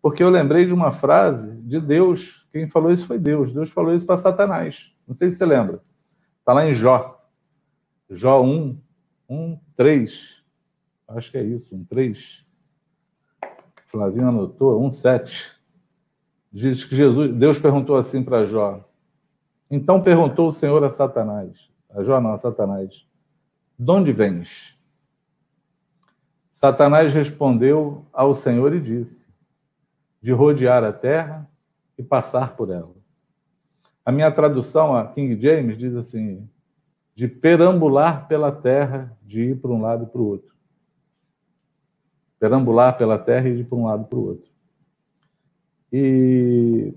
[0.00, 3.52] Porque eu lembrei de uma frase de Deus, quem falou isso foi Deus.
[3.52, 4.92] Deus falou isso para Satanás.
[5.06, 5.82] Não sei se você lembra.
[6.38, 7.20] Está lá em Jó.
[8.10, 8.78] Jó 1,
[9.28, 10.36] 1, 3.
[11.08, 12.44] Acho que é isso, 1, 3.
[13.98, 15.56] Flavinho anotou, 1,7.
[16.52, 18.88] Diz que Jesus, Deus perguntou assim para Jó.
[19.68, 23.04] Então perguntou o Senhor a Satanás, a Jó não, a Satanás,
[23.76, 24.78] de onde vens?
[26.52, 29.26] Satanás respondeu ao Senhor e disse,
[30.22, 31.50] de rodear a terra
[31.98, 32.94] e passar por ela.
[34.06, 36.48] A minha tradução, a King James, diz assim,
[37.16, 40.57] de perambular pela terra, de ir para um lado e para o outro
[42.38, 44.48] perambular pela terra e ir para um lado para o outro.
[45.92, 46.92] E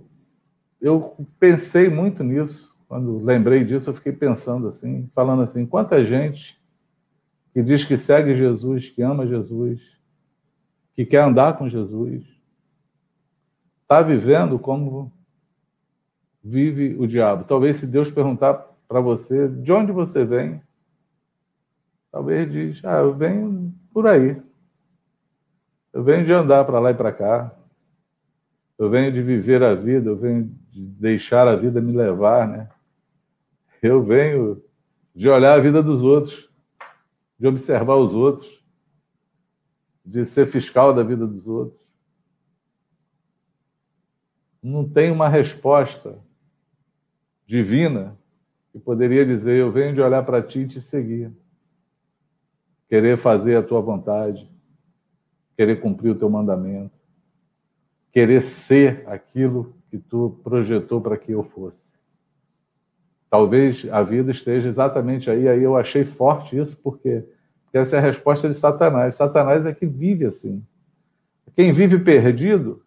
[0.79, 6.59] eu pensei muito nisso, quando lembrei disso, eu fiquei pensando assim, falando assim, quanta gente
[7.53, 9.81] que diz que segue Jesus, que ama Jesus,
[10.95, 12.23] que quer andar com Jesus,
[13.81, 15.11] está vivendo como
[16.43, 17.43] vive o diabo.
[17.43, 18.55] Talvez se Deus perguntar
[18.87, 20.61] para você de onde você vem,
[22.11, 24.41] talvez diz, ah, eu venho por aí.
[25.93, 27.55] Eu venho de andar para lá e para cá.
[28.77, 32.69] Eu venho de viver a vida, eu venho de deixar a vida me levar, né?
[33.81, 34.63] Eu venho
[35.13, 36.49] de olhar a vida dos outros,
[37.37, 38.63] de observar os outros,
[40.05, 41.79] de ser fiscal da vida dos outros.
[44.63, 46.17] Não tem uma resposta
[47.45, 48.17] divina
[48.71, 51.31] que poderia dizer: Eu venho de olhar para ti e te seguir,
[52.87, 54.50] querer fazer a tua vontade
[55.61, 56.89] querer cumprir o teu mandamento,
[58.11, 61.87] querer ser aquilo que tu projetou para que eu fosse.
[63.29, 67.23] Talvez a vida esteja exatamente aí, aí eu achei forte isso, porque,
[67.71, 69.13] essa é a resposta de Satanás.
[69.13, 70.65] Satanás é que vive assim.
[71.55, 72.83] Quem vive perdido,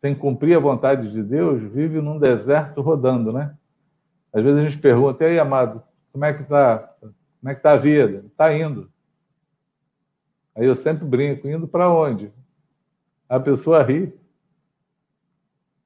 [0.00, 3.54] sem cumprir a vontade de Deus, vive num deserto rodando, né?
[4.32, 5.80] Às vezes a gente pergunta, e aí, amado,
[6.10, 6.92] como é que está?
[7.00, 8.24] Como é que está a vida?
[8.26, 8.90] Está indo.
[10.54, 12.32] Aí eu sempre brinco, indo para onde?
[13.28, 14.14] A pessoa ri.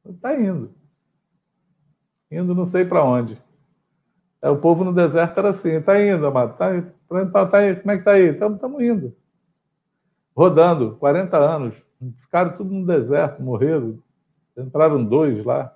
[0.04, 0.70] Está indo.
[2.30, 3.40] Indo não sei para onde.
[4.42, 6.56] É, o povo no deserto era assim, está indo, amado.
[6.56, 8.28] Tá, tá, tá, como é que está aí?
[8.28, 9.16] Estamos indo.
[10.36, 11.74] Rodando, 40 anos.
[12.20, 13.98] Ficaram tudo no deserto, morreram.
[14.56, 15.74] Entraram dois lá,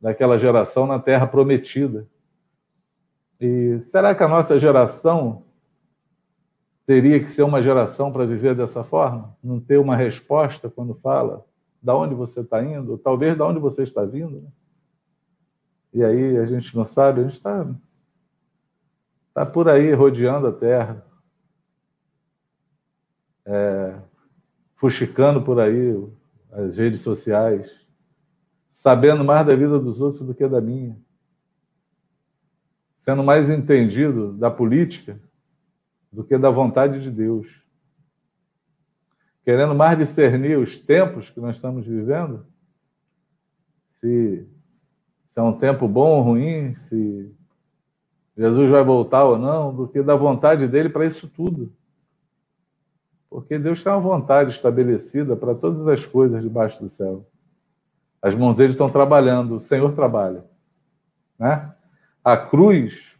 [0.00, 2.06] daquela geração na Terra Prometida.
[3.40, 5.44] E será que a nossa geração
[6.92, 9.34] teria que ser uma geração para viver dessa forma?
[9.42, 11.42] Não ter uma resposta quando fala
[11.82, 14.42] da onde você está indo, talvez da onde você está vindo.
[14.42, 14.48] Né?
[15.94, 17.66] E aí a gente não sabe, a gente está
[19.32, 21.02] tá por aí rodeando a terra,
[23.46, 23.98] é,
[24.76, 25.98] fuxicando por aí
[26.50, 27.70] as redes sociais,
[28.70, 30.94] sabendo mais da vida dos outros do que da minha,
[32.98, 35.18] sendo mais entendido da política
[36.12, 37.62] do que da vontade de Deus.
[39.44, 42.46] Querendo mais discernir os tempos que nós estamos vivendo,
[44.00, 44.46] se,
[45.32, 47.34] se é um tempo bom ou ruim, se
[48.36, 51.72] Jesus vai voltar ou não, do que da vontade dele para isso tudo.
[53.28, 57.26] Porque Deus tem uma vontade estabelecida para todas as coisas debaixo do céu.
[58.20, 60.44] As mãos dele estão trabalhando, o Senhor trabalha.
[61.38, 61.74] Né?
[62.22, 63.16] A cruz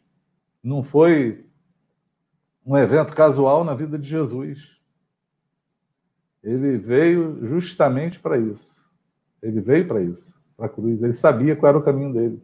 [0.62, 1.41] não foi
[2.64, 4.76] um evento casual na vida de Jesus.
[6.42, 8.80] Ele veio justamente para isso.
[9.42, 11.02] Ele veio para isso, para a cruz.
[11.02, 12.42] Ele sabia qual era o caminho dele.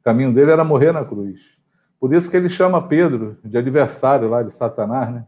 [0.00, 1.40] O caminho dele era morrer na cruz.
[2.00, 5.26] Por isso que ele chama Pedro de adversário lá de Satanás, né?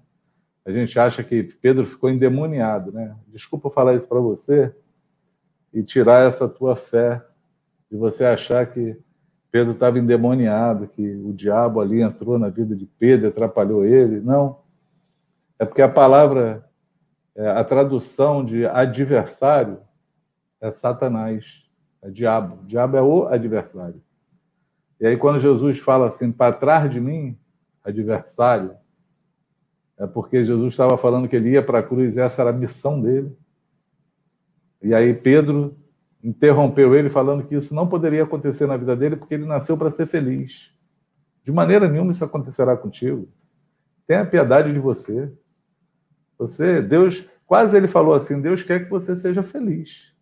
[0.65, 3.17] A gente acha que Pedro ficou endemoniado, né?
[3.29, 4.75] Desculpa falar isso para você
[5.73, 7.25] e tirar essa tua fé
[7.91, 8.97] de você achar que
[9.51, 14.21] Pedro estava endemoniado, que o diabo ali entrou na vida de Pedro, atrapalhou ele.
[14.21, 14.61] Não.
[15.59, 16.65] É porque a palavra,
[17.35, 19.79] é, a tradução de adversário
[20.61, 21.65] é Satanás,
[22.01, 22.61] é diabo.
[22.63, 24.01] O diabo é o adversário.
[25.01, 27.37] E aí, quando Jesus fala assim, para trás de mim,
[27.83, 28.77] adversário,
[29.99, 33.01] é porque Jesus estava falando que ele ia para a cruz, essa era a missão
[33.01, 33.37] dele.
[34.83, 35.77] E aí Pedro
[36.23, 39.91] interrompeu ele falando que isso não poderia acontecer na vida dele porque ele nasceu para
[39.91, 40.73] ser feliz.
[41.43, 43.29] De maneira nenhuma isso acontecerá contigo.
[44.07, 45.33] Tenha piedade de você.
[46.39, 50.15] Você, Deus, quase ele falou assim: Deus quer que você seja feliz.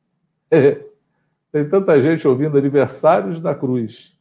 [0.50, 0.84] É.
[1.50, 4.14] Tem tanta gente ouvindo adversários da cruz,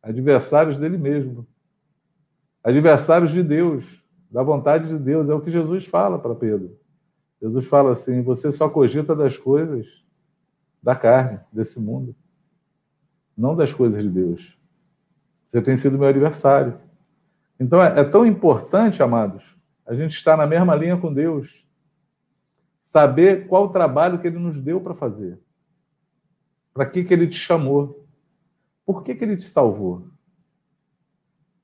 [0.00, 1.44] adversários dele mesmo,
[2.62, 3.84] adversários de Deus,
[4.30, 5.28] da vontade de Deus.
[5.28, 6.78] É o que Jesus fala para Pedro.
[7.42, 10.01] Jesus fala assim: você só cogita das coisas
[10.82, 12.14] da carne, desse mundo,
[13.36, 14.58] não das coisas de Deus.
[15.48, 16.80] Você tem sido meu adversário.
[17.58, 19.44] Então é, é tão importante, amados,
[19.86, 21.66] a gente estar na mesma linha com Deus,
[22.82, 25.38] saber qual o trabalho que Ele nos deu para fazer,
[26.74, 28.06] para que, que Ele te chamou,
[28.84, 30.08] por que, que Ele te salvou,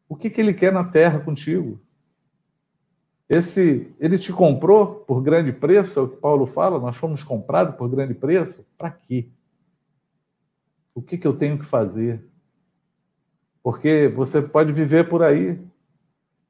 [0.09, 1.81] o que, que Ele quer na terra contigo.
[3.29, 7.77] Esse, ele te comprou por grande preço, é o que Paulo fala, nós fomos comprados
[7.77, 8.65] por grande preço.
[8.77, 9.29] Para quê?
[10.95, 12.25] O que, que eu tenho que fazer?
[13.63, 15.61] Porque você pode viver por aí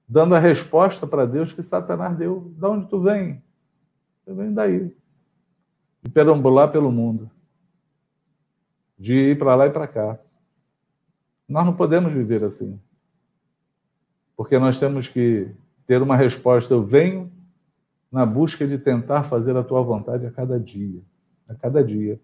[0.09, 2.53] dando a resposta para Deus que Satanás deu.
[2.57, 3.43] De onde tu vem?
[4.25, 4.97] Eu venho daí.
[6.03, 7.29] De perambular pelo mundo.
[8.97, 10.19] De ir para lá e para cá.
[11.49, 12.81] Nós não podemos viver assim.
[14.37, 15.51] Porque nós temos que
[15.89, 16.73] ter uma resposta.
[16.73, 17.33] Eu venho
[18.13, 21.01] na busca de tentar fazer a tua vontade a cada dia.
[21.49, 22.21] A cada dia.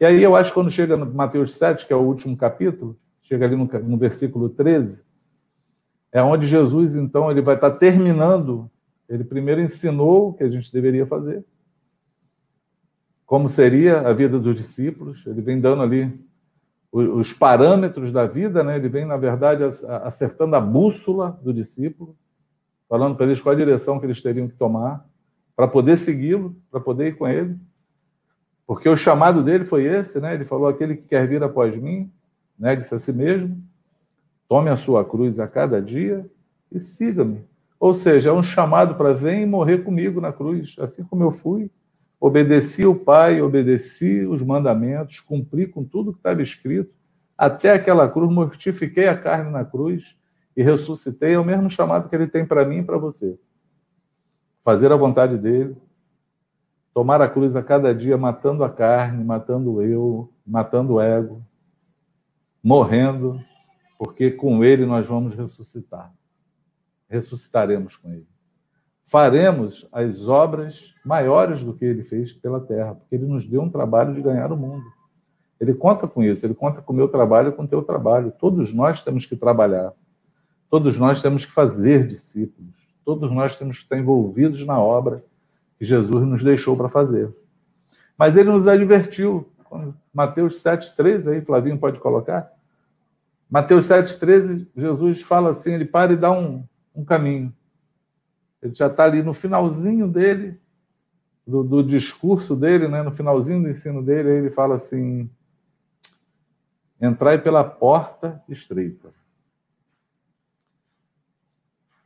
[0.00, 2.98] E aí eu acho que quando chega no Mateus 7, que é o último capítulo,
[3.22, 5.02] chega ali no, no versículo 13,
[6.10, 8.68] é onde Jesus, então, ele vai estar terminando.
[9.08, 11.44] Ele primeiro ensinou o que a gente deveria fazer,
[13.24, 15.24] como seria a vida dos discípulos.
[15.26, 16.18] Ele vem dando ali
[16.90, 18.76] os parâmetros da vida, né?
[18.76, 19.62] ele vem, na verdade,
[20.02, 22.16] acertando a bússola do discípulo
[22.88, 25.04] falando para eles qual a direção que eles teriam que tomar
[25.54, 27.56] para poder segui-lo, para poder ir com ele.
[28.66, 30.34] Porque o chamado dele foi esse, né?
[30.34, 32.10] Ele falou: aquele que quer vir após mim,
[32.58, 33.60] negue-se a si mesmo,
[34.48, 36.24] tome a sua cruz a cada dia
[36.70, 37.44] e siga-me.
[37.80, 41.70] Ou seja, é um chamado para vir morrer comigo na cruz, assim como eu fui.
[42.20, 46.92] Obedeci o Pai, obedeci os mandamentos, cumpri com tudo que estava escrito,
[47.36, 50.16] até aquela cruz, mortifiquei a carne na cruz,
[50.58, 53.38] e ressuscitei é o mesmo chamado que ele tem para mim e para você.
[54.64, 55.76] Fazer a vontade dele,
[56.92, 61.46] tomar a cruz a cada dia, matando a carne, matando o eu, matando o ego,
[62.60, 63.40] morrendo,
[63.96, 66.12] porque com ele nós vamos ressuscitar.
[67.08, 68.26] Ressuscitaremos com ele.
[69.04, 73.70] Faremos as obras maiores do que ele fez pela terra, porque ele nos deu um
[73.70, 74.86] trabalho de ganhar o mundo.
[75.60, 78.32] Ele conta com isso, ele conta com o meu trabalho com o teu trabalho.
[78.40, 79.94] Todos nós temos que trabalhar.
[80.70, 82.74] Todos nós temos que fazer discípulos.
[83.04, 85.24] Todos nós temos que estar envolvidos na obra
[85.78, 87.34] que Jesus nos deixou para fazer.
[88.16, 89.48] Mas ele nos advertiu.
[90.12, 92.52] Mateus 7,13, aí, Flavinho pode colocar.
[93.48, 96.64] Mateus 7,13, Jesus fala assim: ele para e dá um,
[96.94, 97.52] um caminho.
[98.62, 100.58] Ele já está ali no finalzinho dele,
[101.46, 105.30] do, do, discurso dele, né, no finalzinho do ensino dele, ele fala assim:
[107.00, 109.08] entrai pela porta estreita.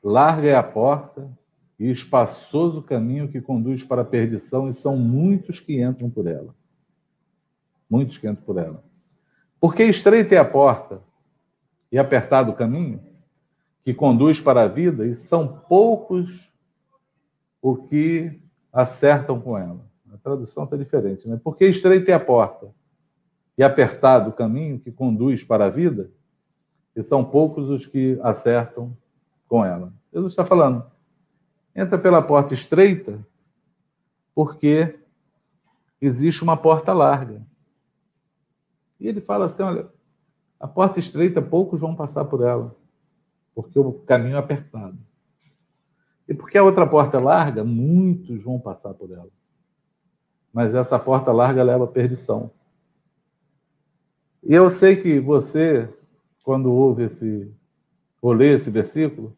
[0.03, 1.31] Larga é a porta
[1.79, 6.27] e espaçoso o caminho que conduz para a perdição, e são muitos que entram por
[6.27, 6.55] ela.
[7.89, 8.83] Muitos que entram por ela.
[9.61, 11.03] Porque estreita é a porta
[11.91, 13.01] e apertado o caminho
[13.85, 16.53] que conduz para a vida, e são poucos
[17.61, 18.41] o que
[18.73, 19.85] acertam com ela.
[20.13, 21.41] A tradução está diferente, né?
[21.43, 22.73] Porque estreita é a porta.
[23.57, 26.11] e apertado o caminho que conduz para a vida,
[26.97, 28.97] e são poucos os que acertam
[29.53, 29.93] com ela.
[30.11, 30.83] Jesus está falando,
[31.77, 33.23] entra pela porta estreita,
[34.35, 34.99] porque
[36.01, 37.47] existe uma porta larga.
[38.99, 39.91] E ele fala assim: olha,
[40.59, 42.75] a porta estreita, poucos vão passar por ela,
[43.55, 44.97] porque o caminho é apertado.
[46.27, 49.29] E porque a outra porta é larga, muitos vão passar por ela.
[50.51, 52.51] Mas essa porta larga leva à perdição.
[54.43, 55.93] E eu sei que você,
[56.43, 57.55] quando ouve esse,
[58.23, 59.37] ou lê esse versículo,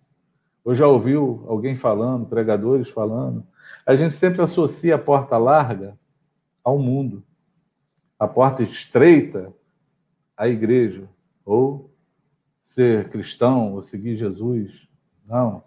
[0.64, 3.46] ou já ouviu alguém falando, pregadores falando,
[3.84, 5.98] a gente sempre associa a porta larga
[6.64, 7.22] ao mundo,
[8.18, 9.52] a porta estreita
[10.36, 11.06] à igreja,
[11.44, 11.90] ou
[12.62, 14.88] ser cristão, ou seguir Jesus.
[15.26, 15.62] Não,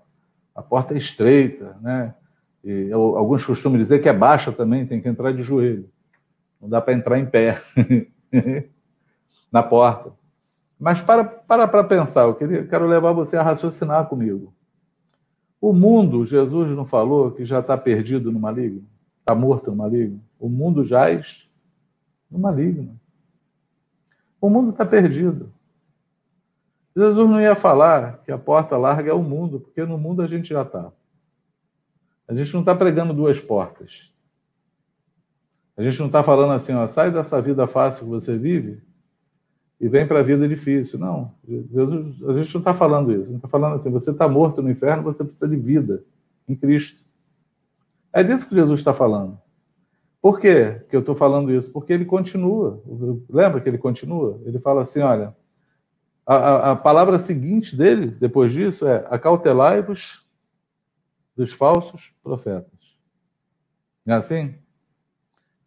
[0.56, 2.16] a porta é estreita, né?
[2.64, 5.90] E alguns costumam dizer que é baixa também, tem que entrar de joelho.
[6.60, 7.62] Não dá para entrar em pé
[9.52, 10.12] na porta.
[10.80, 14.54] Mas para para para pensar, eu queria, quero levar você a raciocinar comigo.
[15.68, 18.88] O mundo, Jesus não falou que já está perdido no maligno?
[19.20, 20.22] Está morto no maligno?
[20.40, 21.46] O mundo jaz
[22.32, 22.98] no maligno.
[24.40, 25.52] O mundo está perdido.
[26.96, 30.26] Jesus não ia falar que a porta larga é o mundo, porque no mundo a
[30.26, 30.90] gente já está.
[32.30, 34.10] A gente não está pregando duas portas.
[35.76, 38.82] A gente não está falando assim, ó, sai dessa vida fácil que você vive
[39.80, 40.98] e vem para a vida difícil.
[40.98, 43.30] Não, Jesus, a gente não está falando isso.
[43.30, 46.04] Não está falando assim, você está morto no inferno, você precisa de vida
[46.48, 47.06] em Cristo.
[48.12, 49.40] É disso que Jesus está falando.
[50.22, 51.72] Por quê que eu estou falando isso?
[51.72, 52.82] Porque ele continua.
[53.30, 54.42] Lembra que ele continua?
[54.46, 55.36] Ele fala assim, olha,
[56.26, 60.26] a, a, palavra seguinte dele, depois disso, é acautelai-vos
[61.36, 62.98] dos falsos profetas.
[64.06, 64.56] Não é assim?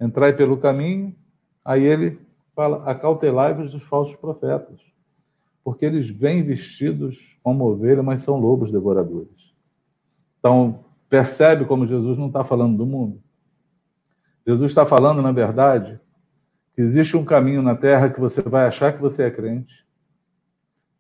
[0.01, 1.15] Entrai pelo caminho,
[1.65, 2.19] aí ele
[2.61, 4.79] fala, acautelai-vos dos falsos profetas,
[5.65, 9.55] porque eles vêm vestidos como ovelha, mas são lobos devoradores.
[10.39, 13.23] Então, percebe como Jesus não está falando do mundo?
[14.47, 15.99] Jesus está falando, na verdade,
[16.75, 19.87] que existe um caminho na terra que você vai achar que você é crente,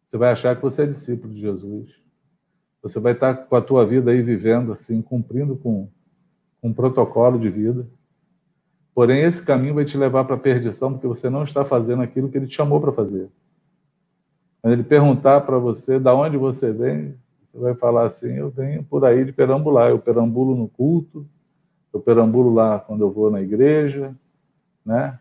[0.06, 1.90] você vai achar que você é discípulo de Jesus.
[2.82, 5.88] Você vai estar com a tua vida aí vivendo assim, cumprindo com,
[6.62, 7.86] um protocolo de vida.
[9.00, 12.28] Porém, esse caminho vai te levar para a perdição, porque você não está fazendo aquilo
[12.28, 13.30] que ele te chamou para fazer.
[14.60, 17.14] Quando ele perguntar para você de onde você vem,
[17.50, 19.88] você vai falar assim: eu venho por aí de perambular.
[19.88, 21.26] Eu perambulo no culto,
[21.94, 24.14] eu perambulo lá quando eu vou na igreja,
[24.84, 25.18] né?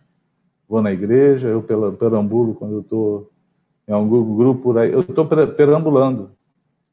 [0.67, 1.63] Vou na igreja, eu
[1.97, 3.31] perambulo quando eu estou
[3.87, 4.91] em algum grupo por aí.
[4.91, 6.31] Eu estou perambulando,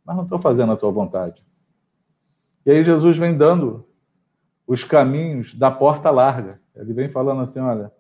[0.05, 1.43] mas não estou fazendo a tua vontade.
[2.65, 3.85] E aí Jesus vem dando
[4.69, 6.65] os caminhos da porta larga.
[6.77, 7.91] Ele vem falando assim: olha,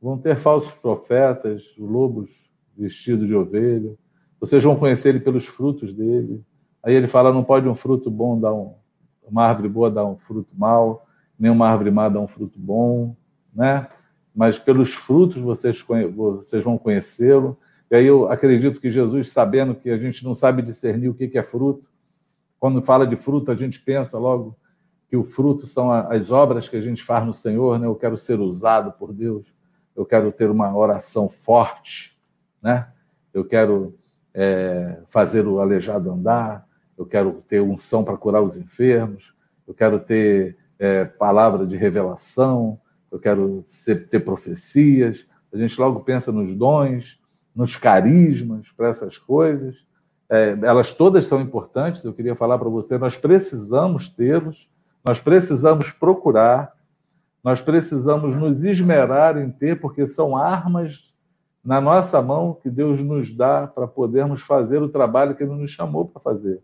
[0.00, 2.30] vão ter falsos profetas, lobos
[2.76, 3.94] vestidos de ovelha,
[4.40, 6.42] vocês vão conhecer ele pelos frutos dele.
[6.82, 8.74] Aí ele fala: não pode um fruto bom dar um,
[9.22, 11.06] uma árvore boa dar um fruto mau,
[11.38, 13.14] nem uma árvore má dar um fruto bom,
[13.54, 13.88] né?
[14.34, 17.58] Mas pelos frutos vocês, vocês vão conhecê-lo.
[17.90, 21.36] E aí eu acredito que Jesus, sabendo que a gente não sabe discernir o que
[21.36, 21.90] é fruto,
[22.58, 24.56] quando fala de fruto, a gente pensa logo
[25.10, 27.86] que o fruto são as obras que a gente faz no Senhor, né?
[27.88, 29.44] Eu quero ser usado por Deus,
[29.96, 32.16] eu quero ter uma oração forte,
[32.62, 32.86] né?
[33.34, 33.98] Eu quero
[34.32, 36.64] é, fazer o aleijado andar,
[36.96, 39.34] eu quero ter unção para curar os enfermos,
[39.66, 42.78] eu quero ter é, palavra de revelação,
[43.10, 45.26] eu quero ser, ter profecias.
[45.52, 47.18] A gente logo pensa nos dons,
[47.52, 49.74] nos carismas, para essas coisas.
[50.28, 54.70] É, elas todas são importantes, eu queria falar para você, nós precisamos tê-los,
[55.04, 56.74] nós precisamos procurar,
[57.42, 61.14] nós precisamos nos esmerar em ter, porque são armas
[61.64, 65.70] na nossa mão que Deus nos dá para podermos fazer o trabalho que Ele nos
[65.70, 66.62] chamou para fazer.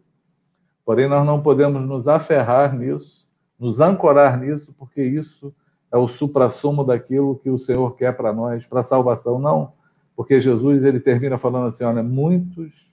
[0.84, 3.26] Porém, nós não podemos nos aferrar nisso,
[3.58, 5.54] nos ancorar nisso, porque isso
[5.90, 9.38] é o supra-sumo daquilo que o Senhor quer para nós, para a salvação.
[9.38, 9.72] Não,
[10.14, 12.90] porque Jesus ele termina falando assim: olha, muitos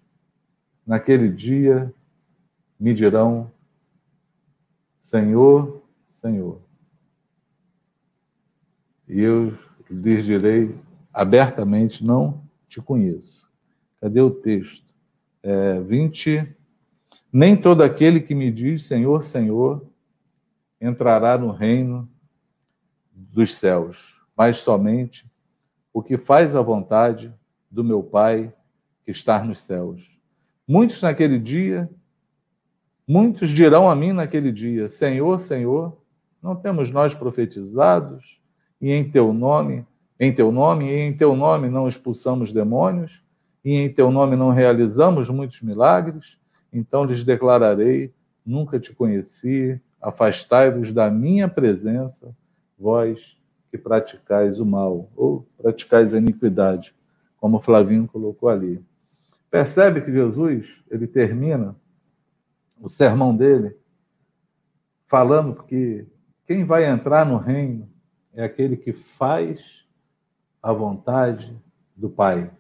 [0.86, 1.94] naquele dia
[2.80, 3.52] me dirão:
[5.04, 6.62] Senhor, Senhor.
[9.08, 9.56] E eu
[9.90, 10.76] lhes direi
[11.14, 13.48] abertamente: não te conheço.
[14.00, 14.84] Cadê o texto?
[15.44, 16.56] É, 20.
[17.32, 19.86] Nem todo aquele que me diz Senhor, Senhor
[20.80, 22.10] entrará no reino
[23.12, 25.30] dos céus, mas somente
[25.92, 27.34] o que faz a vontade
[27.70, 28.54] do meu Pai
[29.04, 30.18] que está nos céus.
[30.68, 31.90] Muitos naquele dia,
[33.08, 35.98] muitos dirão a mim naquele dia: Senhor, Senhor,
[36.42, 38.40] não temos nós profetizados?
[38.82, 39.86] E em teu nome
[40.20, 43.22] em teu nome, e em teu nome não expulsamos demônios,
[43.64, 46.38] e em teu nome não realizamos muitos milagres,
[46.72, 48.14] então lhes declararei:
[48.46, 52.34] nunca te conheci, afastai-vos da minha presença,
[52.78, 53.36] vós
[53.72, 56.94] que praticais o mal, ou praticais a iniquidade,
[57.38, 58.82] como Flavinho colocou ali.
[59.50, 61.76] Percebe que Jesus, ele termina
[62.84, 63.78] o sermão dele
[65.08, 66.06] falando que
[66.46, 67.90] quem vai entrar no reino
[68.34, 69.86] é aquele que faz
[70.62, 71.58] a vontade
[71.96, 72.52] do Pai.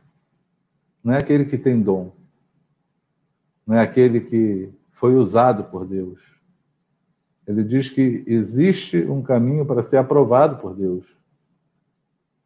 [1.03, 2.15] Não é aquele que tem dom.
[3.67, 6.21] Não é aquele que foi usado por Deus.
[7.45, 11.05] Ele diz que existe um caminho para ser aprovado por Deus.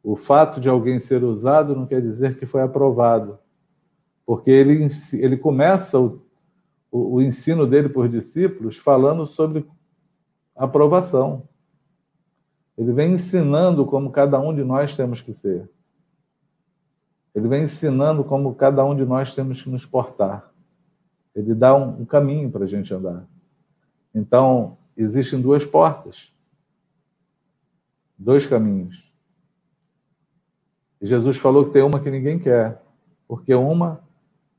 [0.01, 3.38] O fato de alguém ser usado não quer dizer que foi aprovado,
[4.25, 6.26] porque ele, ele começa o,
[6.92, 9.66] o, o ensino dele por discípulos falando sobre
[10.56, 11.48] aprovação.
[12.78, 15.70] Ele vem ensinando como cada um de nós temos que ser.
[17.34, 20.52] Ele vem ensinando como cada um de nós temos que nos portar.
[21.36, 23.28] Ele dá um, um caminho para a gente andar.
[24.14, 26.34] Então, existem duas portas,
[28.18, 29.08] dois caminhos.
[31.00, 32.82] E Jesus falou que tem uma que ninguém quer,
[33.28, 34.07] porque uma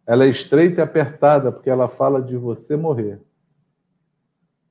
[0.08, 3.20] ela é estreita e apertada, porque ela fala de você morrer.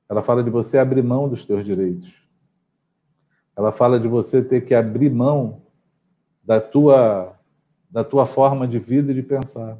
[0.08, 2.12] Ela fala de você abrir mão dos teus direitos.
[3.56, 5.62] Ela fala de você ter que abrir mão
[6.42, 7.36] da tua
[7.88, 9.78] da tua forma de vida e de pensar.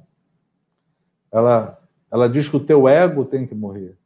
[1.29, 1.77] Ela
[2.09, 3.99] ela diz que o teu ego tem que morrer.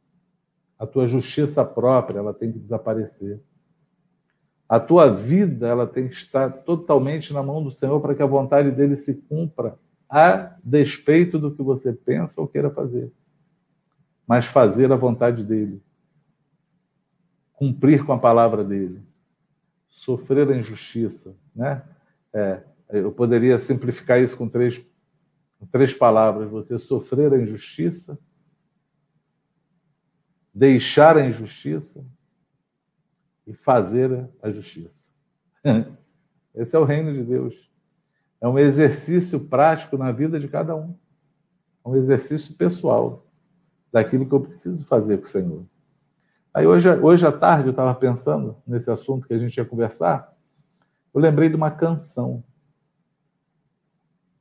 [0.79, 3.39] A tua justiça própria, ela tem que desaparecer.
[4.67, 8.27] A tua vida, ela tem que estar totalmente na mão do Senhor para que a
[8.27, 9.77] vontade dele se cumpra
[10.15, 13.11] a despeito do que você pensa ou queira fazer.
[14.27, 15.81] Mas fazer a vontade dele
[17.53, 19.01] cumprir com a palavra dele,
[19.89, 21.81] sofrer a injustiça, né?
[22.33, 24.85] É, eu poderia simplificar isso com três,
[25.57, 28.19] com três palavras: você sofrer a injustiça,
[30.53, 32.05] deixar a injustiça
[33.47, 34.93] e fazer a justiça.
[36.53, 37.72] Esse é o reino de Deus.
[38.43, 40.93] É um exercício prático na vida de cada um.
[41.85, 43.25] É um exercício pessoal
[43.89, 45.63] daquilo que eu preciso fazer com o Senhor.
[46.53, 50.35] Aí hoje, hoje à tarde eu estava pensando nesse assunto que a gente ia conversar,
[51.13, 52.43] eu lembrei de uma canção.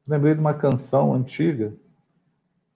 [0.04, 1.72] Lembrei de uma canção antiga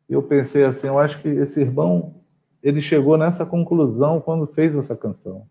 [0.09, 2.21] e eu pensei assim, eu acho que esse irmão
[2.63, 5.49] ele chegou nessa conclusão quando fez essa canção,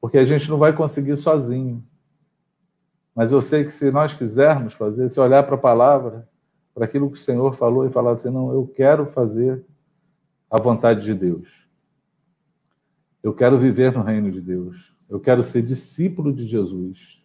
[0.00, 1.84] porque a gente não vai conseguir sozinho.
[3.18, 6.28] Mas eu sei que se nós quisermos fazer, se olhar para a palavra,
[6.72, 9.66] para aquilo que o Senhor falou e falar assim, não, eu quero fazer
[10.48, 11.48] a vontade de Deus.
[13.20, 14.94] Eu quero viver no reino de Deus.
[15.10, 17.20] Eu quero ser discípulo de Jesus.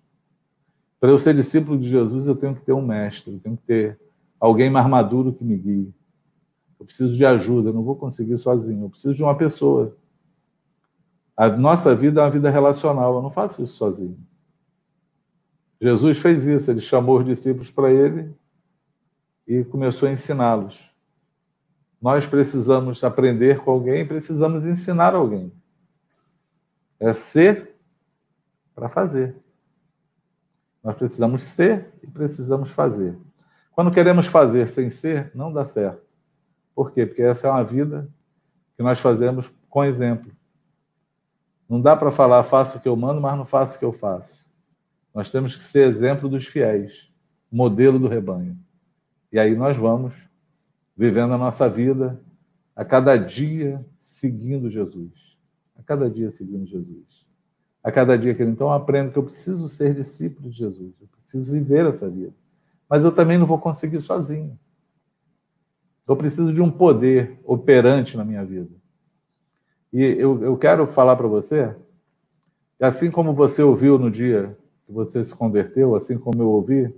[0.99, 3.63] Para eu ser discípulo de Jesus, eu tenho que ter um mestre, eu tenho que
[3.63, 3.99] ter
[4.39, 5.93] alguém mais maduro que me guie.
[6.79, 9.95] Eu preciso de ajuda, eu não vou conseguir sozinho, eu preciso de uma pessoa.
[11.37, 14.17] A nossa vida é uma vida relacional, eu não faço isso sozinho.
[15.83, 18.33] Jesus fez isso, ele chamou os discípulos para ele
[19.45, 20.79] e começou a ensiná-los.
[22.01, 25.51] Nós precisamos aprender com alguém, precisamos ensinar alguém.
[26.97, 27.75] É ser
[28.73, 29.35] para fazer.
[30.81, 33.17] Nós precisamos ser e precisamos fazer.
[33.73, 36.01] Quando queremos fazer sem ser, não dá certo.
[36.73, 37.05] Por quê?
[37.05, 38.09] Porque essa é uma vida
[38.77, 40.31] que nós fazemos com exemplo.
[41.67, 43.91] Não dá para falar faço o que eu mando, mas não faço o que eu
[43.91, 44.52] faço.
[45.13, 47.09] Nós temos que ser exemplo dos fiéis,
[47.51, 48.57] modelo do rebanho.
[49.31, 50.13] E aí nós vamos
[50.95, 52.19] vivendo a nossa vida
[52.75, 55.33] a cada dia seguindo Jesus
[55.77, 57.25] a cada dia seguindo Jesus.
[57.83, 61.51] A cada dia que então aprendo que eu preciso ser discípulo de Jesus, eu preciso
[61.51, 62.33] viver essa vida.
[62.89, 64.57] Mas eu também não vou conseguir sozinho.
[66.07, 68.69] Eu preciso de um poder operante na minha vida.
[69.91, 71.75] E eu, eu quero falar para você,
[72.79, 76.93] assim como você ouviu no dia que você se converteu, assim como eu ouvi,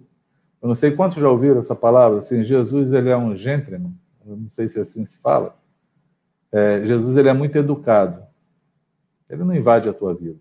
[0.61, 3.93] eu não sei quantos já ouviram essa palavra, assim, Jesus ele é um gentleman,
[4.25, 5.55] eu não sei se assim se fala.
[6.51, 8.23] É, Jesus ele é muito educado.
[9.29, 10.39] Ele não invade a tua vida.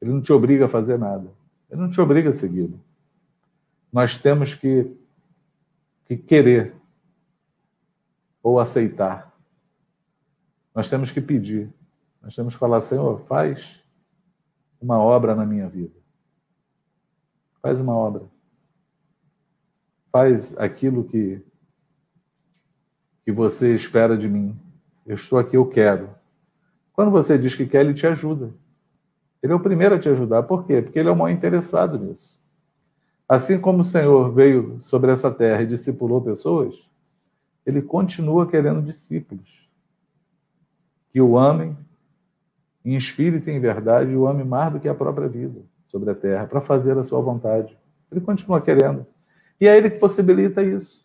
[0.00, 1.32] Ele não te obriga a fazer nada.
[1.70, 2.78] Ele não te obriga a segui-lo.
[3.92, 4.90] Nós temos que,
[6.04, 6.74] que querer
[8.42, 9.34] ou aceitar.
[10.74, 11.72] Nós temos que pedir.
[12.22, 13.80] Nós temos que falar, Senhor, faz
[14.80, 15.94] uma obra na minha vida.
[17.60, 18.22] Faz uma obra.
[20.12, 21.42] Faz aquilo que,
[23.24, 24.56] que você espera de mim.
[25.06, 26.10] Eu estou aqui, eu quero.
[26.92, 28.52] Quando você diz que quer, ele te ajuda.
[29.42, 30.42] Ele é o primeiro a te ajudar.
[30.44, 30.80] Por quê?
[30.80, 32.40] Porque ele é o maior interessado nisso.
[33.28, 36.74] Assim como o Senhor veio sobre essa terra e discipulou pessoas,
[37.64, 39.68] ele continua querendo discípulos
[41.10, 41.76] que o amem
[42.86, 46.14] em espírito e em verdade, o amem mais do que a própria vida sobre a
[46.14, 47.76] terra, para fazer a sua vontade.
[48.12, 49.04] Ele continua querendo.
[49.60, 51.04] E é ele que possibilita isso.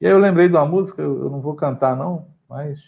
[0.00, 2.80] E aí eu lembrei de uma música, eu não vou cantar não, mas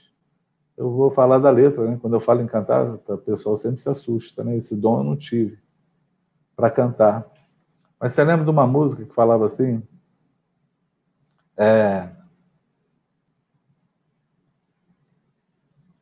[0.76, 1.98] eu vou falar da letra, né?
[2.00, 4.56] Quando eu falo em cantar, o pessoal sempre se assusta, né?
[4.56, 5.58] Esse dom eu não tive
[6.56, 7.24] para cantar.
[8.00, 9.80] Mas você lembra de uma música que falava assim?
[11.56, 12.08] É,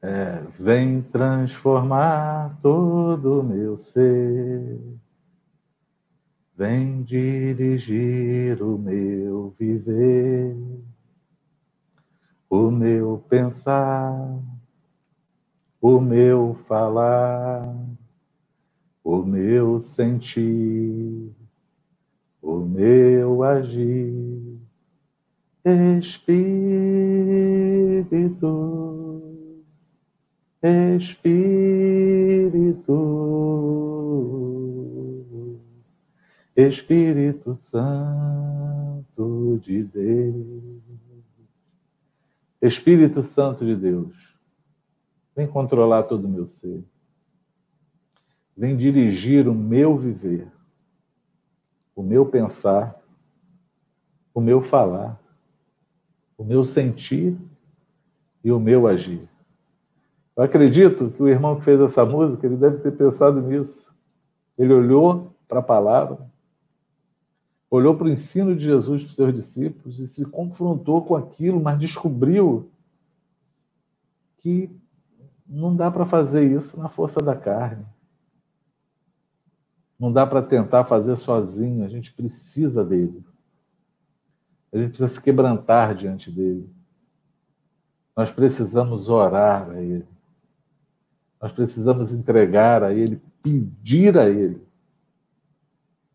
[0.02, 4.80] é, vem transformar todo o meu ser,
[6.56, 10.56] vem dirigir o meu viver,
[12.48, 14.40] o meu pensar,
[15.80, 17.74] o meu falar,
[19.04, 21.30] o meu sentir.
[22.42, 24.58] O meu agir,
[26.00, 26.40] Espírito,
[30.62, 31.72] Espírito,
[36.54, 40.82] Espírito Santo de Deus,
[42.60, 44.36] Espírito Santo de Deus,
[45.34, 46.84] vem controlar todo o meu ser,
[48.56, 50.52] vem dirigir o meu viver
[52.00, 52.98] o meu pensar,
[54.32, 55.20] o meu falar,
[56.36, 57.36] o meu sentir
[58.42, 59.28] e o meu agir.
[60.40, 63.94] Eu acredito que o irmão que fez essa música, ele deve ter pensado nisso.
[64.56, 66.18] Ele olhou para a palavra,
[67.70, 71.60] olhou para o ensino de Jesus para os seus discípulos e se confrontou com aquilo,
[71.60, 72.70] mas descobriu
[74.38, 74.74] que
[75.46, 77.84] não dá para fazer isso na força da carne.
[79.98, 83.22] Não dá para tentar fazer sozinho, a gente precisa dele.
[84.72, 86.66] A gente precisa se quebrantar diante dele.
[88.16, 90.08] Nós precisamos orar a ele.
[91.40, 94.62] Nós precisamos entregar a ele, pedir a ele.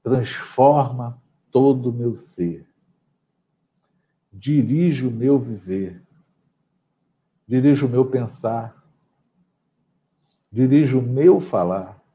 [0.03, 1.21] Transforma
[1.51, 2.67] todo o meu ser.
[4.31, 6.01] Dirige o meu viver.
[7.47, 8.83] Dirige o meu pensar.
[10.51, 12.05] Dirige o meu falar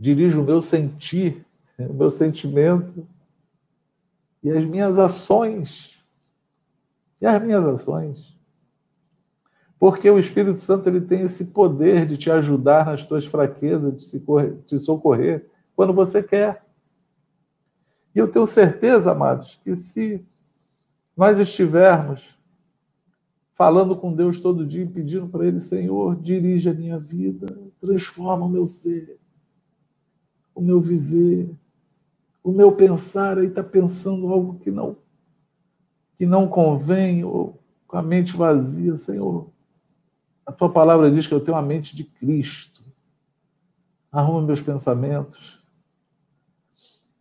[0.00, 1.44] dirijo o meu sentir,
[1.78, 3.06] o meu sentimento
[4.42, 6.02] e as minhas ações.
[7.20, 8.29] E as minhas ações.
[9.80, 14.22] Porque o Espírito Santo ele tem esse poder de te ajudar nas tuas fraquezas, de,
[14.66, 16.62] de socorrer quando você quer.
[18.14, 20.22] E eu tenho certeza, amados, que se
[21.16, 22.38] nós estivermos
[23.54, 27.46] falando com Deus todo dia, pedindo para Ele, Senhor, dirige a minha vida,
[27.80, 29.18] transforma o meu ser,
[30.54, 31.50] o meu viver,
[32.44, 34.96] o meu pensar aí está pensando algo que não
[36.16, 39.48] que não convém ou com a mente vazia, Senhor.
[40.44, 42.82] A tua palavra diz que eu tenho a mente de Cristo.
[44.10, 45.60] Arruma meus pensamentos.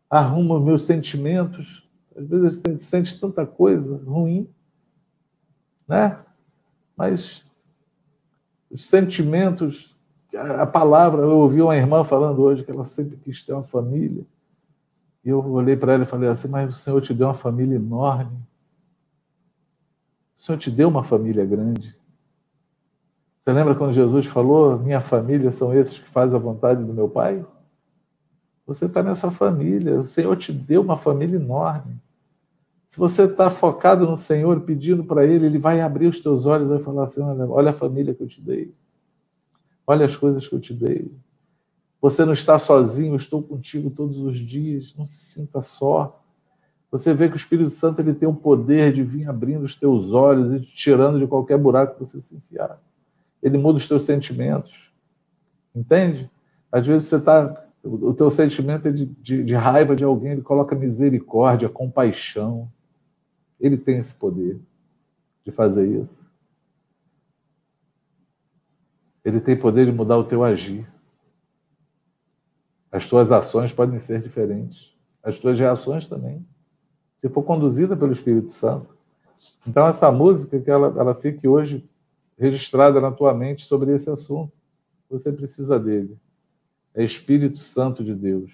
[0.09, 1.87] Arruma meus sentimentos.
[2.15, 4.49] Às vezes a gente sente tanta coisa ruim,
[5.87, 6.19] né?
[6.97, 7.45] Mas
[8.69, 9.95] os sentimentos
[10.37, 14.25] a palavra, eu ouvi uma irmã falando hoje que ela sempre quis ter uma família.
[15.25, 17.75] E eu olhei para ela e falei assim: Mas o Senhor te deu uma família
[17.75, 18.37] enorme.
[20.37, 21.97] O Senhor te deu uma família grande.
[23.49, 27.09] Você lembra quando Jesus falou: Minha família são esses que fazem a vontade do meu
[27.09, 27.43] Pai?
[28.67, 29.99] Você está nessa família.
[29.99, 31.99] O Senhor te deu uma família enorme.
[32.91, 36.67] Se você está focado no Senhor, pedindo para Ele, Ele vai abrir os teus olhos
[36.67, 38.71] e vai falar assim: olha, a família que eu te dei.
[39.87, 41.11] Olha as coisas que eu te dei.
[41.99, 44.93] Você não está sozinho, eu estou contigo todos os dias.
[44.95, 46.21] Não se sinta só.
[46.91, 50.11] Você vê que o Espírito Santo ele tem o poder de vir abrindo os teus
[50.11, 52.79] olhos e te tirando de qualquer buraco que você se enfiar.
[53.41, 54.91] Ele muda os teus sentimentos.
[55.75, 56.29] Entende?
[56.71, 57.65] Às vezes você está.
[57.81, 62.69] O teu sentimento é de, de, de raiva de alguém, ele coloca misericórdia, compaixão.
[63.59, 64.59] Ele tem esse poder
[65.45, 66.19] de fazer isso.
[69.23, 70.85] Ele tem poder de mudar o teu agir.
[72.91, 74.93] As tuas ações podem ser diferentes.
[75.23, 76.45] As tuas reações também.
[77.21, 78.97] Se for conduzida pelo Espírito Santo.
[79.65, 81.88] Então, essa música, que ela, ela fique hoje
[82.39, 84.53] registrada na tua mente sobre esse assunto.
[85.09, 86.17] Você precisa dele.
[86.95, 88.51] É Espírito Santo de Deus.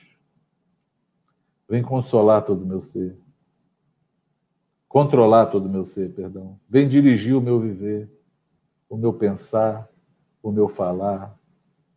[1.70, 3.16] Vem consolar todo o meu ser.
[4.88, 6.60] Controlar todo o meu ser, perdão.
[6.68, 8.10] Vem dirigir o meu viver,
[8.90, 9.90] o meu pensar,
[10.42, 11.38] o meu falar,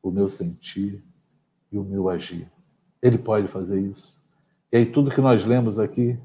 [0.03, 1.03] o meu sentir
[1.70, 2.51] e o meu agir.
[3.01, 4.20] Ele pode fazer isso.
[4.70, 6.18] E aí, tudo que nós lemos aqui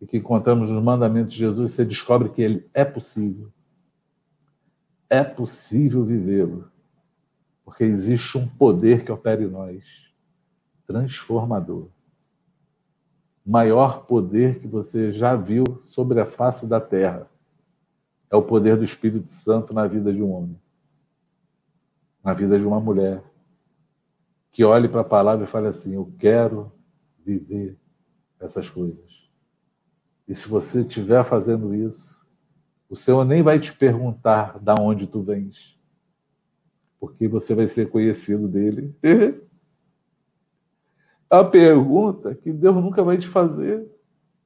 [0.00, 3.50] e que encontramos nos mandamentos de Jesus, você descobre que ele é possível.
[5.12, 6.70] É possível vivê-lo.
[7.66, 9.84] Porque existe um poder que opera em nós
[10.86, 11.90] transformador.
[13.44, 17.30] Maior poder que você já viu sobre a face da terra
[18.30, 20.58] é o poder do Espírito Santo na vida de um homem,
[22.24, 23.22] na vida de uma mulher,
[24.50, 26.72] que olhe para a palavra e fale assim: Eu quero
[27.18, 27.78] viver
[28.40, 29.28] essas coisas.
[30.26, 32.21] E se você estiver fazendo isso,
[32.92, 35.80] o Senhor nem vai te perguntar da onde tu vens,
[37.00, 38.94] porque você vai ser conhecido dele.
[41.30, 43.90] a pergunta que Deus nunca vai te fazer,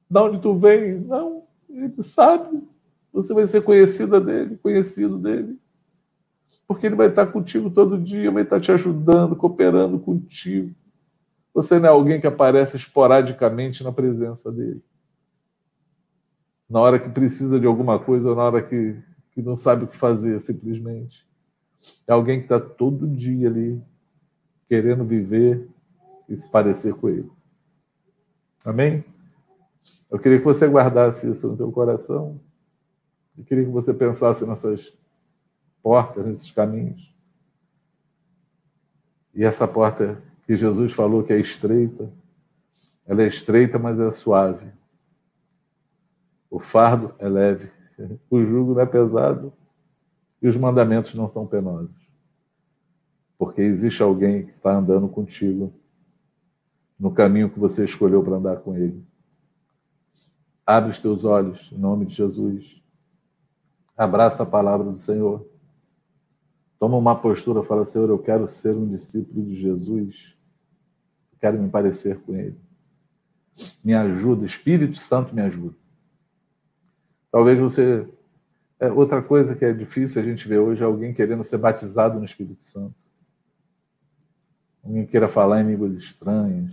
[0.09, 1.05] da onde tu vens?
[1.05, 2.63] Não, ele sabe.
[3.11, 5.59] Você vai ser conhecida dele, conhecido dele.
[6.65, 10.73] Porque ele vai estar contigo todo dia, vai estar te ajudando, cooperando contigo.
[11.53, 14.81] Você não é alguém que aparece esporadicamente na presença dele.
[16.69, 18.95] Na hora que precisa de alguma coisa ou na hora que,
[19.31, 21.25] que não sabe o que fazer, simplesmente.
[22.05, 23.81] É alguém que está todo dia ali,
[24.67, 25.67] querendo viver
[26.27, 27.29] e se parecer com ele.
[28.65, 29.03] Amém?
[30.11, 32.39] Eu queria que você guardasse isso no teu coração.
[33.37, 34.93] Eu queria que você pensasse nessas
[35.81, 37.13] portas, nesses caminhos.
[39.33, 42.11] E essa porta que Jesus falou que é estreita,
[43.05, 44.65] ela é estreita, mas é suave.
[46.49, 47.71] O fardo é leve,
[48.29, 49.53] o jugo não é pesado
[50.41, 51.95] e os mandamentos não são penosos.
[53.37, 55.73] Porque existe alguém que está andando contigo
[56.99, 59.03] no caminho que você escolheu para andar com ele.
[60.65, 62.81] Abre os teus olhos, em nome de Jesus.
[63.95, 65.47] Abraça a palavra do Senhor.
[66.79, 70.35] Toma uma postura, fala, Senhor, eu quero ser um discípulo de Jesus.
[71.31, 72.59] Eu quero me parecer com Ele.
[73.83, 75.75] Me ajuda, Espírito Santo me ajuda.
[77.31, 78.07] Talvez você.
[78.79, 82.19] É, outra coisa que é difícil a gente ver hoje é alguém querendo ser batizado
[82.19, 82.95] no Espírito Santo.
[84.83, 86.71] Alguém queira falar em línguas estranhas.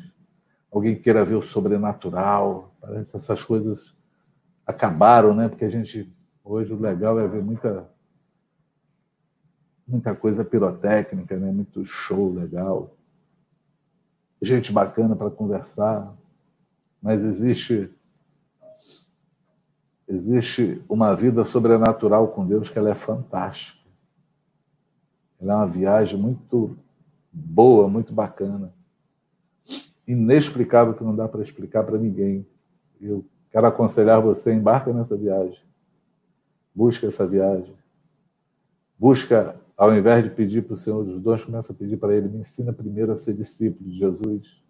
[0.71, 2.75] Alguém queira ver o sobrenatural.
[2.81, 3.95] Parece que essas coisas
[4.67, 5.49] acabaram, né?
[5.49, 6.13] Porque a gente
[6.45, 7.89] Hoje o legal é ver muita
[9.89, 11.51] muita coisa pirotécnica, né?
[11.51, 12.95] Muito show legal.
[14.43, 16.15] Gente bacana para conversar,
[17.01, 17.91] mas existe
[20.09, 23.79] existe uma vida sobrenatural com Deus que ela é fantástica.
[25.41, 26.77] Ela é uma viagem muito
[27.33, 28.73] boa, muito bacana.
[30.07, 32.47] Inexplicável que não dá para explicar para ninguém.
[33.01, 35.61] Eu quero aconselhar você, embarca nessa viagem.
[36.75, 37.75] Busca essa viagem.
[38.99, 42.29] Busca, ao invés de pedir para o Senhor dos dons, começa a pedir para Ele,
[42.29, 44.63] me ensina primeiro a ser discípulo de Jesus.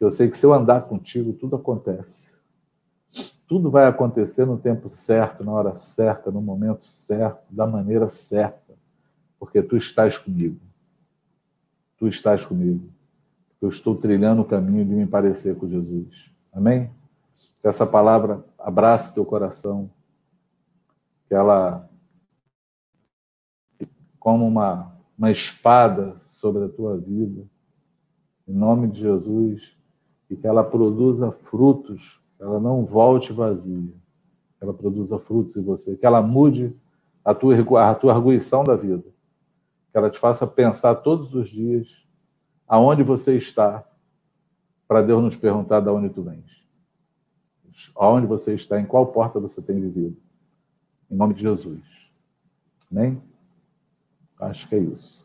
[0.00, 2.33] Eu sei que se eu andar contigo, tudo acontece.
[3.54, 8.74] Tudo vai acontecer no tempo certo, na hora certa, no momento certo, da maneira certa,
[9.38, 10.58] porque tu estás comigo.
[11.96, 12.90] Tu estás comigo.
[13.62, 16.32] Eu estou trilhando o caminho de me parecer com Jesus.
[16.52, 16.90] Amém?
[17.62, 19.88] Que essa palavra abrace teu coração,
[21.28, 21.88] que ela
[24.18, 27.46] como uma, uma espada sobre a tua vida,
[28.48, 29.76] em nome de Jesus,
[30.28, 33.92] e que ela produza frutos, ela não volte vazia,
[34.58, 36.74] que ela produza frutos em você, que ela mude
[37.24, 39.04] a tua, a tua arguição da vida,
[39.90, 42.04] que ela te faça pensar todos os dias
[42.66, 43.86] aonde você está,
[44.86, 46.64] para Deus nos perguntar de onde tu vens.
[47.96, 50.16] Aonde você está, em qual porta você tem vivido.
[51.10, 51.82] Em nome de Jesus.
[52.90, 53.20] Amém?
[54.38, 55.24] Acho que é isso.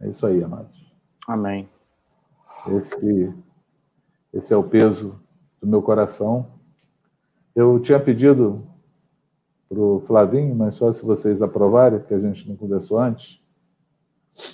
[0.00, 0.92] É isso aí, amados.
[1.26, 1.68] Amém.
[2.68, 3.34] Esse,
[4.32, 5.20] esse é o peso
[5.64, 6.46] do meu coração.
[7.54, 8.62] Eu tinha pedido
[9.68, 13.40] para o Flavinho, mas só se vocês aprovarem, porque a gente não conversou antes.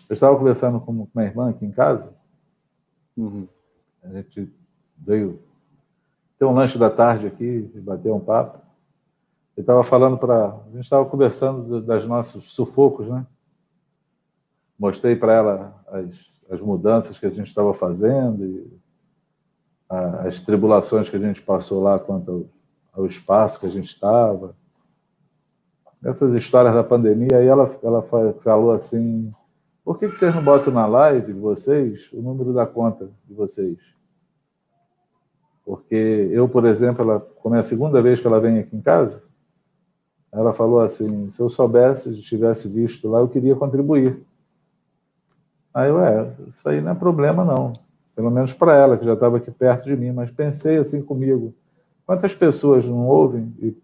[0.09, 2.15] Eu estava conversando com minha irmã aqui em casa.
[3.17, 3.49] Uhum.
[4.05, 4.53] A gente
[4.97, 5.41] veio
[6.39, 8.59] ter um lanche da tarde aqui, bater um papo.
[9.57, 10.49] Ele estava falando para.
[10.49, 13.27] A gente estava conversando das nossos sufocos, né?
[14.79, 18.80] Mostrei para ela as, as mudanças que a gente estava fazendo e
[19.91, 22.49] as tribulações que a gente passou lá quanto
[22.93, 24.55] ao, espaço que a gente estava.
[26.03, 29.33] Essas histórias da pandemia, aí ela, ela falou assim:
[29.85, 33.35] por que, que vocês não botam na live de vocês o número da conta de
[33.35, 33.79] vocês?
[35.65, 38.81] Porque eu, por exemplo, ela, como é a segunda vez que ela vem aqui em
[38.81, 39.23] casa,
[40.33, 44.25] ela falou assim: se eu soubesse, tivesse visto lá, eu queria contribuir.
[45.75, 47.73] Aí, ué, isso aí não é problema, não.
[48.15, 50.13] Pelo menos para ela, que já estava aqui perto de mim.
[50.13, 51.55] Mas pensei assim comigo:
[52.07, 53.77] quantas pessoas não ouvem e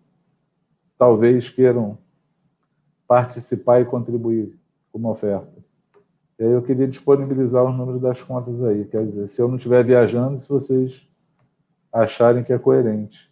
[0.98, 1.98] talvez queiram
[3.06, 4.58] participar e contribuir
[4.92, 5.56] com uma oferta?
[6.38, 8.84] E aí eu queria disponibilizar os números das contas aí.
[8.84, 11.08] Quer dizer, se eu não estiver viajando, se vocês
[11.92, 13.30] acharem que é coerente.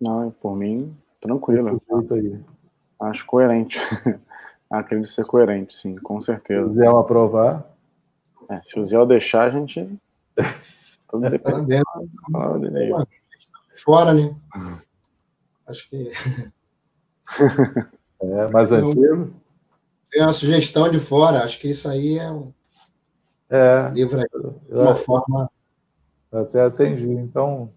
[0.00, 1.80] Não, por mim, tranquilo.
[3.00, 3.78] Acho coerente.
[4.70, 6.72] Acredito ser coerente, sim, com certeza.
[6.72, 7.73] Se Zé aprovar.
[8.48, 9.88] É, se o Zé deixar, a gente.
[11.08, 11.82] Tudo depende da
[12.32, 13.06] palavra dele aí.
[13.76, 14.34] Fora, né?
[15.66, 16.10] Acho que.
[18.20, 19.34] É, mais antigo.
[20.10, 22.52] Tem uma sugestão de fora, acho que isso aí é um.
[23.50, 23.90] É.
[23.92, 24.26] Livro aí,
[24.66, 25.50] de uma forma.
[26.32, 27.10] Até atendi.
[27.10, 27.70] Então,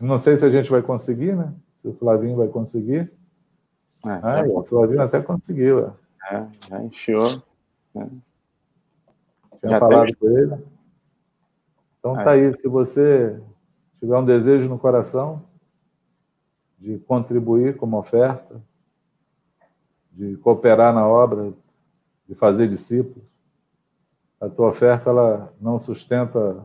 [0.00, 1.52] não sei se a gente vai conseguir, né?
[1.78, 3.10] Se o Flavinho vai conseguir.
[4.04, 5.92] É, ah, tá o Flavinho até conseguiu.
[6.30, 7.42] É, já enfiou.
[7.94, 8.08] Né?
[9.60, 10.64] Tinha já falado com ele.
[11.98, 12.24] Então é.
[12.24, 13.40] tá aí, se você
[13.98, 15.42] tiver um desejo no coração
[16.78, 18.62] de contribuir como oferta,
[20.12, 21.52] de cooperar na obra,
[22.28, 23.24] de fazer discípulos,
[24.40, 26.64] a tua oferta ela não sustenta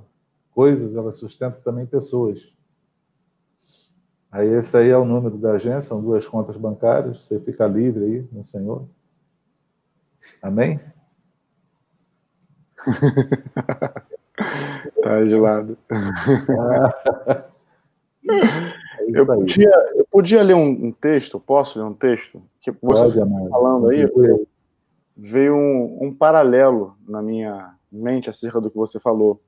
[0.52, 2.54] coisas, ela sustenta também pessoas.
[4.32, 8.04] Aí esse aí é o número da agência, são duas contas bancárias, você fica livre
[8.04, 8.88] aí no Senhor.
[10.42, 10.80] Amém?
[15.04, 15.78] tá gelado.
[15.90, 17.52] É
[19.20, 22.42] eu, podia, eu podia ler um, um, texto, posso ler um texto?
[22.60, 24.06] Que você Pode, falando aí,
[25.16, 29.42] veio um, um, paralelo na minha mente acerca do que você falou.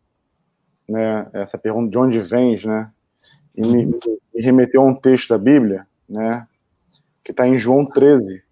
[0.88, 1.28] Né?
[1.34, 2.92] Essa pergunta de onde vens, né?
[3.56, 6.48] E me, me remeteu a um texto da Bíblia, né?
[7.24, 8.44] Que está em João 13,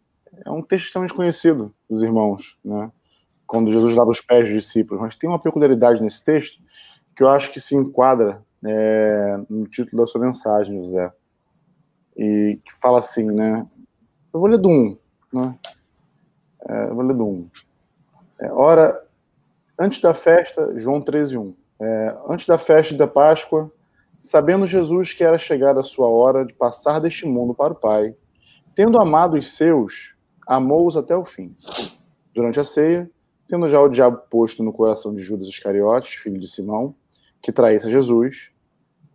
[0.45, 2.89] é um texto extremamente conhecido dos irmãos, né?
[3.51, 5.01] Quando Jesus lava os pés dos discípulos.
[5.01, 6.57] Mas tem uma peculiaridade nesse texto
[7.13, 11.11] que eu acho que se enquadra é, no título da sua mensagem, José.
[12.15, 13.67] E que fala assim, né?
[14.33, 14.97] Eu vou ler do 1,
[15.33, 15.59] né?
[16.65, 17.49] É, eu vou ler do 1.
[18.39, 19.05] É, ora,
[19.77, 21.55] antes da festa, João 13, 1.
[21.81, 23.69] É, antes da festa da Páscoa,
[24.17, 28.15] sabendo Jesus que era chegada a sua hora de passar deste mundo para o Pai,
[28.73, 30.15] tendo amado os seus,
[30.47, 31.53] amou-os até o fim.
[32.33, 33.11] Durante a ceia,
[33.51, 36.95] tendo já o diabo posto no coração de Judas Iscariotes, filho de Simão,
[37.41, 38.49] que traísse a Jesus,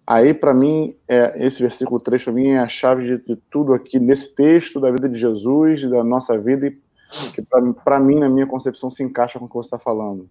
[0.07, 3.73] aí para mim, é, esse versículo 3 para mim é a chave de, de, tudo
[3.73, 6.79] aqui nesse texto da vida de Jesus, da nossa vida, e
[7.33, 7.41] que
[7.83, 10.29] para mim, na minha concepção, se encaixa com o que você está falando.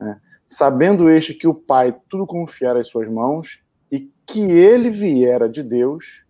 [0.00, 0.18] Né?
[0.46, 5.62] Sabendo este que o Pai tudo confiara em suas mãos e que ele viera de
[5.62, 6.24] Deus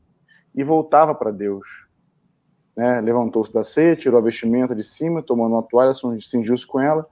[0.53, 1.87] e voltava para Deus
[2.77, 7.07] né, levantou-se da ceia, tirou a vestimenta de cima, tomando uma toalha, cingiu-se com ela,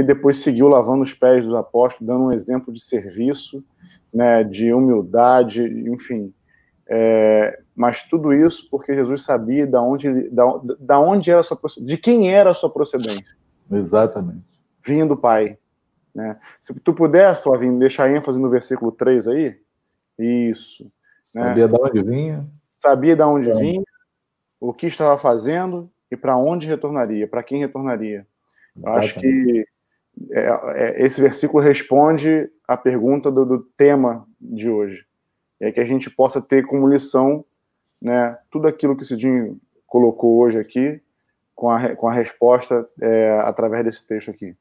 [0.00, 3.64] e depois seguiu lavando os pés dos apóstolos, dando um exemplo de serviço,
[4.12, 6.34] né, de humildade, enfim.
[6.88, 11.96] É, mas tudo isso porque Jesus sabia da onde, da, da onde era sua de
[11.96, 13.36] quem era a sua procedência.
[13.70, 14.42] Exatamente.
[14.84, 15.56] Vinha do Pai.
[16.12, 16.38] Né?
[16.58, 19.56] Se tu puder, Flavinho, deixar ênfase no versículo 3 aí.
[20.18, 20.90] Isso.
[21.22, 21.72] Sabia né?
[21.72, 22.46] de onde vinha.
[22.68, 23.54] Sabia de onde é.
[23.54, 23.82] vinha
[24.60, 28.26] o que estava fazendo e para onde retornaria, para quem retornaria.
[28.76, 29.64] Eu acho que
[30.30, 35.06] é, é, esse versículo responde à pergunta do, do, tema de hoje.
[35.60, 37.44] É que a gente possa ter como lição
[38.00, 41.00] né, tudo aquilo que o Cidinho colocou hoje aqui,
[41.54, 44.56] com a, com a resposta é, através desse texto aqui.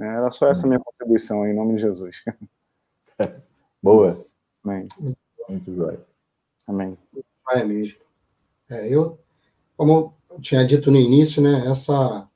[0.00, 2.24] É, era só essa minha contribuição, em nome de Jesus.
[3.82, 4.24] Boa.
[4.64, 4.88] Amém.
[5.48, 5.98] Muito bem.
[6.66, 6.98] Amém.
[7.52, 7.98] É mesmo.
[8.70, 9.18] É, eu
[9.78, 12.28] como eu tinha dito no início, né, essa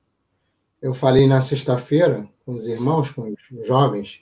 [0.81, 4.21] eu falei na sexta-feira com os irmãos, com os jovens,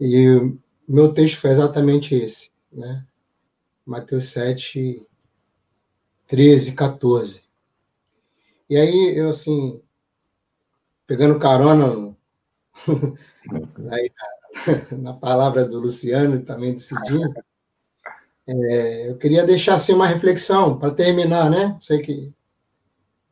[0.00, 0.54] e
[0.88, 3.04] meu texto foi exatamente esse, né?
[3.84, 5.06] Mateus 7,
[6.26, 7.44] 13, 14.
[8.68, 9.80] E aí, eu assim,
[11.06, 12.16] pegando carona
[13.90, 14.12] aí,
[14.92, 17.34] na, na, palavra do Luciano e também do Cidinho,
[18.46, 21.76] é, eu queria deixar assim uma reflexão para terminar, né?
[21.80, 22.32] Sei que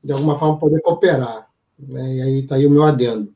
[0.03, 1.49] de alguma forma poder cooperar.
[1.79, 2.17] Né?
[2.17, 3.35] E aí está aí o meu adendo.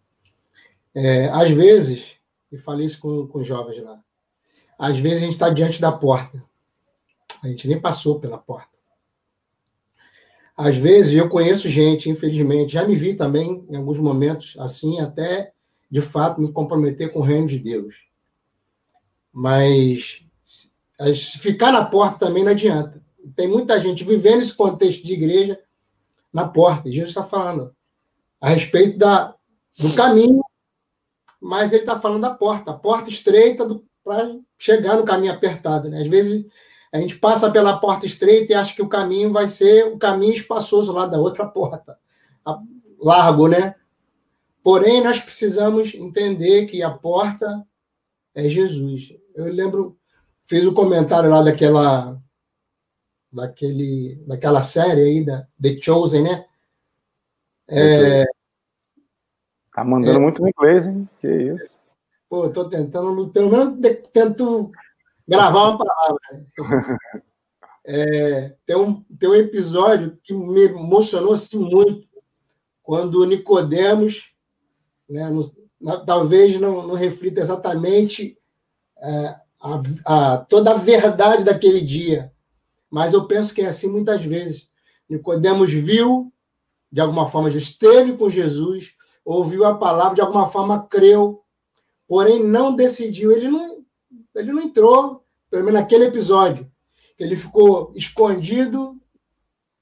[0.94, 2.16] É, às vezes,
[2.50, 4.00] e falei isso com, com os jovens lá,
[4.78, 6.42] às vezes a gente está diante da porta.
[7.42, 8.70] A gente nem passou pela porta.
[10.56, 15.52] Às vezes eu conheço gente, infelizmente, já me vi também em alguns momentos assim, até
[15.90, 17.96] de fato me comprometer com o reino de Deus.
[19.32, 20.22] Mas
[21.40, 23.02] Ficar na porta também não adianta.
[23.34, 25.58] Tem muita gente vivendo esse contexto de igreja
[26.32, 26.90] na porta.
[26.90, 27.74] Jesus está falando
[28.40, 29.34] a respeito da,
[29.78, 30.42] do caminho
[31.42, 33.68] mas ele está falando da porta, a porta estreita
[34.04, 35.90] para chegar no caminho apertado.
[35.90, 36.00] Né?
[36.00, 36.46] Às vezes
[36.92, 40.34] a gente passa pela porta estreita e acha que o caminho vai ser o caminho
[40.34, 41.98] espaçoso lá da outra porta,
[43.00, 43.74] largo, né?
[44.62, 47.66] Porém, nós precisamos entender que a porta
[48.34, 49.12] é Jesus.
[49.34, 49.98] Eu lembro,
[50.46, 52.22] fiz o um comentário lá daquela
[53.32, 56.44] daquele, daquela série aí da The Chosen, né?
[57.66, 58.24] É,
[59.74, 61.08] tá mandando é, muito inglês, hein?
[61.20, 61.80] Que isso.
[62.28, 63.78] Pô, eu tô tentando, pelo menos
[64.12, 64.70] tento
[65.26, 66.46] gravar uma palavra.
[67.84, 72.06] É, tem, um, tem um episódio que me emocionou assim, muito,
[72.80, 74.32] quando Nicodemos,
[75.08, 75.42] né, no,
[76.04, 78.38] talvez não, não reflita exatamente
[78.98, 82.32] é, a, a, toda a verdade daquele dia,
[82.88, 84.68] mas eu penso que é assim muitas vezes.
[85.08, 86.32] Nicodemos viu,
[86.90, 88.94] de alguma forma já esteve com Jesus,
[89.24, 91.42] ouviu a palavra, de alguma forma creu,
[92.06, 93.84] porém não decidiu, ele não,
[94.34, 96.70] ele não entrou, pelo menos naquele episódio,
[97.18, 99.00] ele ficou escondido,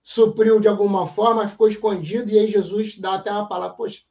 [0.03, 4.03] supriu de alguma forma, ficou escondido, e aí Jesus dá até uma palavra, poxa,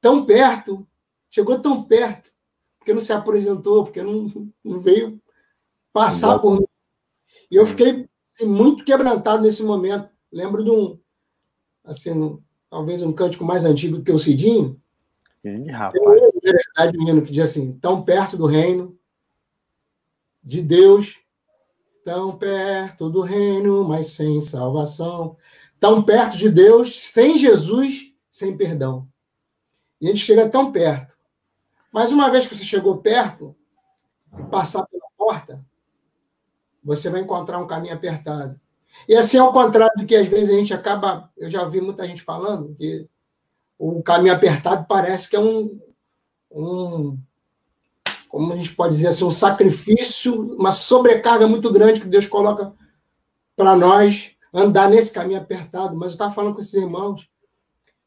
[0.00, 0.86] tão perto,
[1.30, 2.30] chegou tão perto,
[2.78, 5.20] porque não se apresentou, porque não, não veio
[5.92, 6.42] passar Exato.
[6.42, 6.66] por mim.
[7.50, 10.08] E eu fiquei assim, muito quebrantado nesse momento.
[10.30, 10.98] Lembro de um,
[11.84, 14.80] assim, um, talvez um cântico mais antigo do que o Cidinho.
[15.44, 16.02] Ih, rapaz.
[16.42, 18.98] É verdade, menino, que diz assim, tão perto do reino,
[20.42, 21.18] de Deus,
[22.04, 25.36] tão perto do reino, mas sem salvação,
[25.80, 29.08] tão perto de Deus, sem Jesus, sem perdão.
[30.00, 31.16] E a gente chega tão perto.
[31.92, 33.56] Mas uma vez que você chegou perto,
[34.50, 35.64] passar pela porta,
[36.84, 38.60] você vai encontrar um caminho apertado.
[39.08, 42.06] E assim, ao contrário do que às vezes a gente acaba, eu já vi muita
[42.06, 43.06] gente falando que
[43.78, 45.78] o caminho apertado parece que é um,
[46.50, 47.18] um
[48.28, 52.72] como a gente pode dizer assim, um sacrifício, uma sobrecarga muito grande que Deus coloca
[53.54, 55.96] para nós andar nesse caminho apertado.
[55.96, 57.28] Mas eu estava falando com esses irmãos,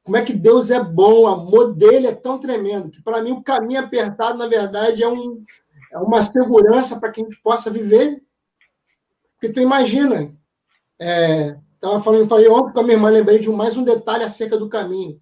[0.03, 3.31] como é que Deus é bom, o amor dele é tão tremendo, que para mim
[3.31, 5.43] o caminho apertado, na verdade, é, um,
[5.91, 8.21] é uma segurança para que a gente possa viver.
[9.33, 10.33] Porque tu imagina,
[10.99, 14.69] é, falando, falei ontem com a minha irmã, lembrei de mais um detalhe acerca do
[14.69, 15.21] caminho.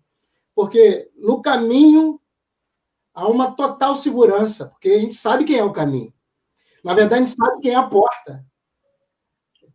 [0.55, 2.19] Porque no caminho
[3.13, 6.13] há uma total segurança, porque a gente sabe quem é o caminho.
[6.83, 8.45] Na verdade, a gente sabe quem é a porta.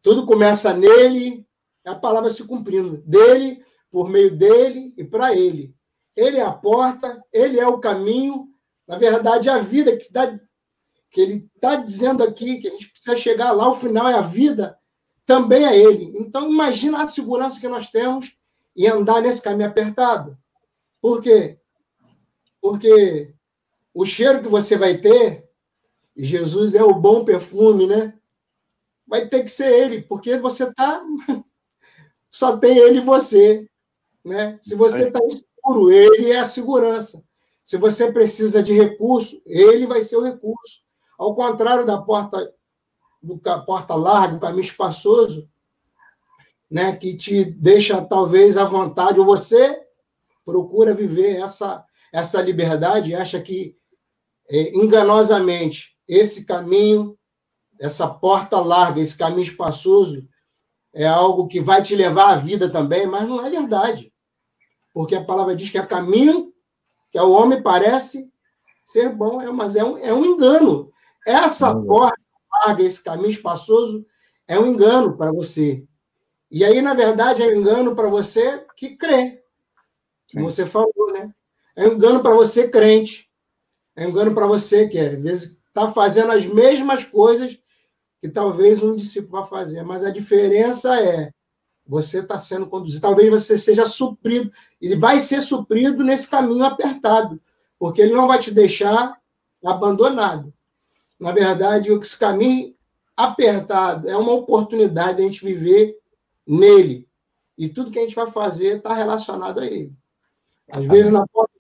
[0.01, 1.47] Tudo começa nele,
[1.85, 2.99] é a palavra se cumprindo.
[3.07, 5.75] Dele, por meio dele e para ele.
[6.17, 8.49] Ele é a porta, ele é o caminho.
[8.87, 10.39] Na verdade, a vida que, dá,
[11.11, 14.21] que ele está dizendo aqui, que a gente precisa chegar lá, o final é a
[14.21, 14.77] vida,
[15.25, 16.13] também é ele.
[16.19, 18.37] Então, imagina a segurança que nós temos
[18.77, 20.37] em andar nesse caminho apertado.
[21.01, 21.59] Por quê?
[22.61, 23.35] Porque
[23.93, 25.49] o cheiro que você vai ter,
[26.17, 28.15] e Jesus é o bom perfume, né?
[29.07, 31.03] Vai ter que ser ele, porque você tá
[32.31, 33.69] só tem ele e você,
[34.25, 34.59] né?
[34.63, 37.23] Se você está escuro, ele é a segurança.
[37.65, 40.83] Se você precisa de recurso, ele vai ser o recurso.
[41.19, 42.53] Ao contrário da porta
[43.23, 45.49] do porta larga, do caminho espaçoso,
[46.71, 49.81] né, que te deixa talvez à vontade, ou você
[50.45, 53.75] procura viver essa essa liberdade e acha que
[54.49, 57.19] é, enganosamente esse caminho,
[57.81, 60.29] essa porta larga, esse caminho espaçoso,
[60.93, 64.13] é algo que vai te levar à vida também, mas não é verdade.
[64.93, 66.53] Porque a palavra diz que é caminho
[67.11, 68.31] que ao homem parece
[68.85, 70.93] ser bom, é, mas é um, é um engano.
[71.27, 72.21] Essa porta
[72.65, 74.05] larga, esse caminho espaçoso,
[74.47, 75.85] é um engano para você.
[76.51, 79.43] E aí, na verdade, é um engano para você que crê.
[80.33, 81.33] Como você falou, né?
[81.75, 83.31] É um engano para você crente.
[83.97, 87.59] É um engano para você que, às vezes, está fazendo as mesmas coisas
[88.21, 89.83] que talvez um discípulo vá fazer.
[89.83, 91.31] Mas a diferença é
[91.87, 93.03] você está sendo conduzido.
[93.03, 94.53] Talvez você seja suprido.
[94.81, 97.41] Ele vai ser suprido nesse caminho apertado,
[97.79, 99.19] porque ele não vai te deixar
[99.65, 100.53] abandonado.
[101.23, 102.75] Na verdade, esse caminho
[103.17, 105.97] apertado é uma oportunidade de a gente viver
[106.45, 107.09] nele.
[107.57, 109.93] E tudo que a gente vai fazer está relacionado a ele.
[110.69, 111.53] Às vezes, na porta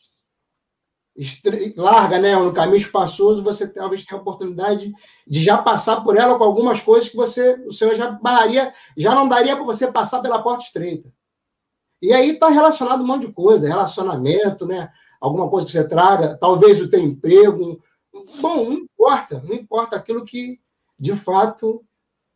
[1.77, 4.93] larga, né, no caminho espaçoso, você talvez tenha a oportunidade
[5.29, 9.15] de já passar por ela com algumas coisas que você, o Senhor já barraria, já
[9.15, 11.09] não daria para você passar pela porta estreita.
[12.01, 14.91] E aí está relacionado um monte de coisa, relacionamento, né,
[15.21, 17.81] alguma coisa que você traga, talvez o teu emprego.
[18.41, 20.61] Bom, não importa, não importa aquilo que,
[20.99, 21.85] de fato,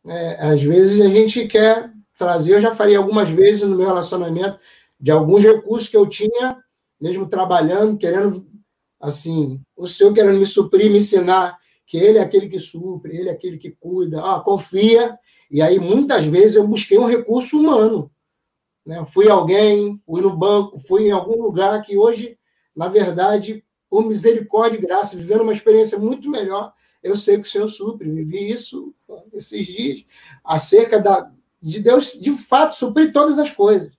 [0.05, 2.55] é, às vezes a gente quer trazer.
[2.55, 4.59] Eu já falei algumas vezes no meu relacionamento
[4.99, 6.63] de alguns recursos que eu tinha,
[6.99, 8.47] mesmo trabalhando, querendo
[8.99, 13.29] assim, o Senhor querendo me suprir, me ensinar que Ele é aquele que supre, Ele
[13.29, 15.17] é aquele que cuida, ah, confia.
[15.49, 18.11] E aí, muitas vezes, eu busquei um recurso humano.
[18.85, 19.05] Né?
[19.07, 22.37] Fui alguém, fui no banco, fui em algum lugar que hoje,
[22.75, 27.51] na verdade, por misericórdia e graça, vivendo uma experiência muito melhor, eu sei que o
[27.51, 28.11] Senhor supre.
[28.11, 28.93] Vivi isso
[29.33, 30.05] esses dias,
[30.43, 31.31] acerca da,
[31.61, 33.93] de Deus, de fato, suprir todas as coisas.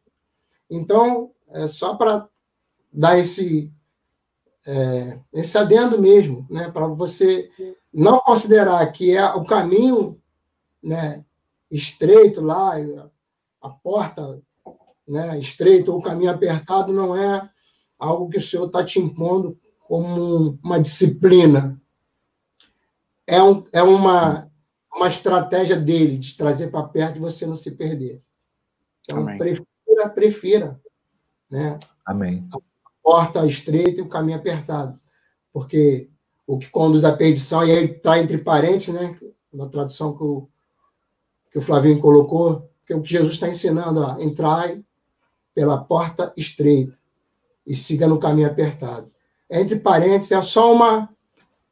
[0.69, 2.29] Então, é só para
[2.93, 3.73] dar esse,
[4.67, 7.51] é, esse adendo mesmo, né, para você
[7.93, 10.21] não considerar que é o caminho
[10.83, 11.25] né,
[11.71, 12.75] estreito lá,
[13.61, 14.41] a porta
[15.07, 17.49] né, estreita ou o caminho apertado não é
[17.99, 19.59] algo que o Senhor está te impondo
[19.89, 21.81] como uma disciplina.
[23.27, 24.51] É, um, é uma,
[24.95, 28.23] uma estratégia dele de trazer para perto e você não se perder.
[29.01, 29.39] Então, Amém.
[29.39, 30.81] prefira, prefira.
[31.51, 31.79] Né?
[32.05, 32.47] Amém.
[32.53, 32.59] A
[33.03, 35.01] porta estreita e o caminho apertado.
[35.51, 36.11] Porque
[36.47, 39.19] o que conduz à perdição, e aí está entre parênteses, né?
[39.51, 40.49] na tradução que o,
[41.51, 44.85] que o Flavinho colocou, que é o que Jesus está ensinando, ó, entrai
[45.55, 46.99] pela porta estreita
[47.67, 49.11] e siga no caminho apertado.
[49.51, 51.09] Entre parênteses, é só uma.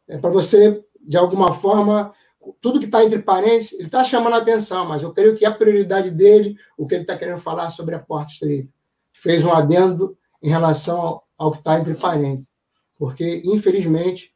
[0.08, 2.12] É para você, de alguma forma,
[2.60, 5.52] tudo que está entre parênteses, ele está chamando a atenção, mas eu creio que a
[5.52, 8.68] prioridade dele, o que ele está querendo falar sobre a porta estreita.
[9.12, 12.52] Fez um adendo em relação ao que está entre parênteses.
[12.96, 14.34] Porque, infelizmente,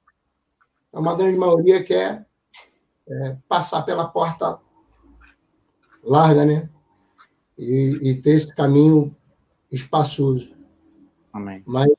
[0.93, 2.27] uma grande maioria quer
[3.09, 4.59] é, passar pela porta
[6.03, 6.69] larga, né?
[7.57, 9.15] E, e, ter esse caminho
[9.71, 10.55] espaçoso.
[11.33, 11.63] Amém.
[11.67, 11.91] Mas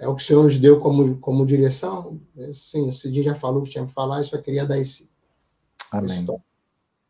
[0.00, 2.18] é o que o Senhor nos deu como, como direção.
[2.54, 5.10] Sim, o Cidinho já falou que tinha que falar, eu só queria dar esse.
[5.92, 6.06] Amém.
[6.06, 6.26] Esse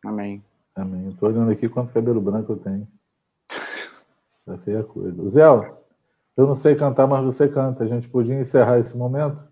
[0.04, 0.44] Amém.
[0.74, 1.08] Amém.
[1.08, 2.88] Estou olhando aqui quanto cabelo branco eu tenho.
[4.48, 5.28] É feia coisa.
[5.28, 5.44] Zé,
[6.36, 7.84] eu não sei cantar, mas você canta.
[7.84, 9.44] A gente podia encerrar esse momento?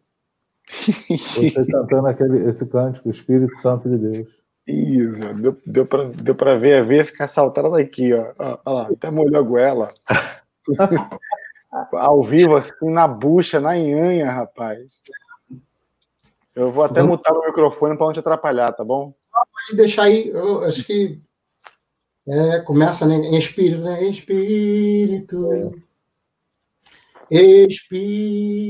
[0.67, 4.29] Você cantando aquele, esse cântico, o Espírito Santo de Deus.
[4.67, 8.35] Isso, deu, deu para deu pra ver a ver ficar saltando daqui, ó.
[8.39, 9.95] Olha lá, até molhou a goela.
[11.71, 14.79] Ao vivo, assim, na bucha, na nhanha, rapaz.
[16.55, 19.15] Eu vou até mutar o microfone para não te atrapalhar, tá bom?
[19.31, 21.21] Pode deixar aí, eu acho que
[22.27, 24.05] é, começa né, em espírito, né?
[24.05, 25.83] Espírito.
[27.31, 28.65] Espírito.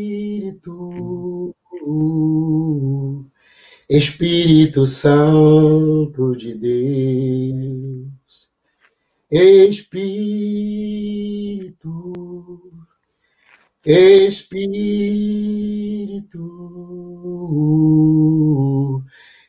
[3.88, 8.09] Espírito Santo de Deus.
[9.30, 10.18] Espírito.
[13.85, 15.39] Espírito.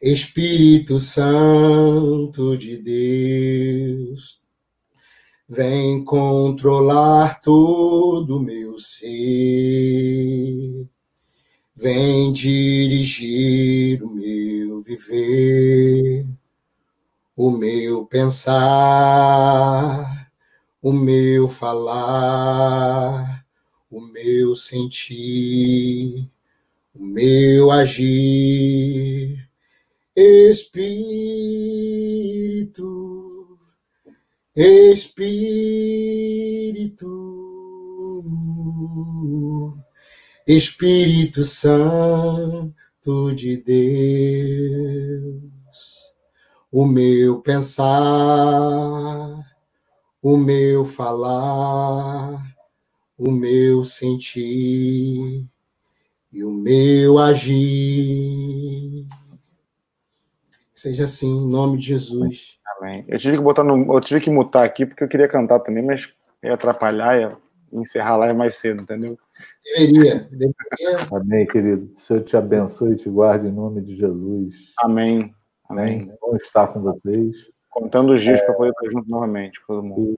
[0.02, 4.40] Espírito Santo de Deus,
[5.48, 9.12] vem controlar todo o meu ser,
[11.76, 16.26] vem dirigir o meu viver,
[17.36, 19.12] o meu pensar,
[20.82, 23.39] o meu falar,
[23.90, 26.30] o meu sentir,
[26.94, 29.50] o meu agir.
[30.16, 30.80] Espírito,
[34.56, 35.40] Espírito,
[40.46, 44.60] Espírito Santo de Deus,
[46.72, 47.88] o meu pensar,
[50.22, 52.49] o meu falar,
[53.20, 55.46] o meu sentir
[56.32, 59.06] e o meu agir
[60.74, 62.58] seja assim, em nome de Jesus.
[62.78, 63.04] Amém.
[63.10, 65.84] Eu tive que botar no, eu tive que mutar aqui porque eu queria cantar também,
[65.84, 66.08] mas
[66.42, 67.38] ia atrapalhar, ia
[67.74, 69.20] encerrar lá mais cedo, entendeu?
[69.66, 71.08] Deveria, deveria.
[71.12, 71.92] Amém, querido.
[71.94, 74.56] O Senhor te abençoe e te guarde em nome de Jesus.
[74.80, 75.36] Amém.
[75.68, 76.10] Amém.
[76.22, 77.36] Bom estar com vocês.
[77.70, 78.46] Contando os dias é...
[78.46, 80.18] para poder estar junto novamente, todo mundo.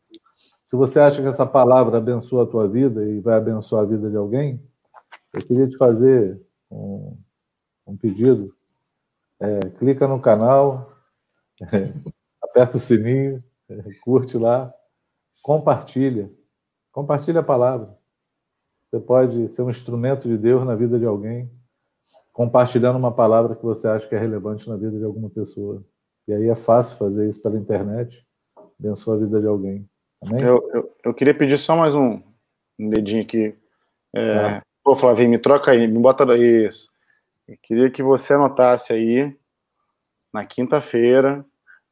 [0.71, 4.09] Se você acha que essa palavra abençoa a tua vida e vai abençoar a vida
[4.09, 4.57] de alguém,
[5.33, 6.41] eu queria te fazer
[6.71, 7.17] um,
[7.85, 8.55] um pedido
[9.37, 10.93] é, clica no canal,
[11.61, 11.91] é,
[12.41, 14.73] aperta o sininho, é, curte lá,
[15.41, 16.31] compartilha.
[16.93, 17.93] Compartilha a palavra.
[18.89, 21.51] Você pode ser um instrumento de Deus na vida de alguém,
[22.31, 25.83] compartilhando uma palavra que você acha que é relevante na vida de alguma pessoa.
[26.29, 28.25] E aí é fácil fazer isso pela internet,
[28.79, 29.90] abençoa a vida de alguém.
[30.29, 32.21] Eu, eu, eu queria pedir só mais um,
[32.79, 33.55] um dedinho aqui.
[34.15, 34.61] É, ah.
[34.83, 36.89] Pô, Flavinho, me troca aí, me bota isso.
[37.47, 39.35] Eu queria que você anotasse aí,
[40.31, 41.43] na quinta-feira,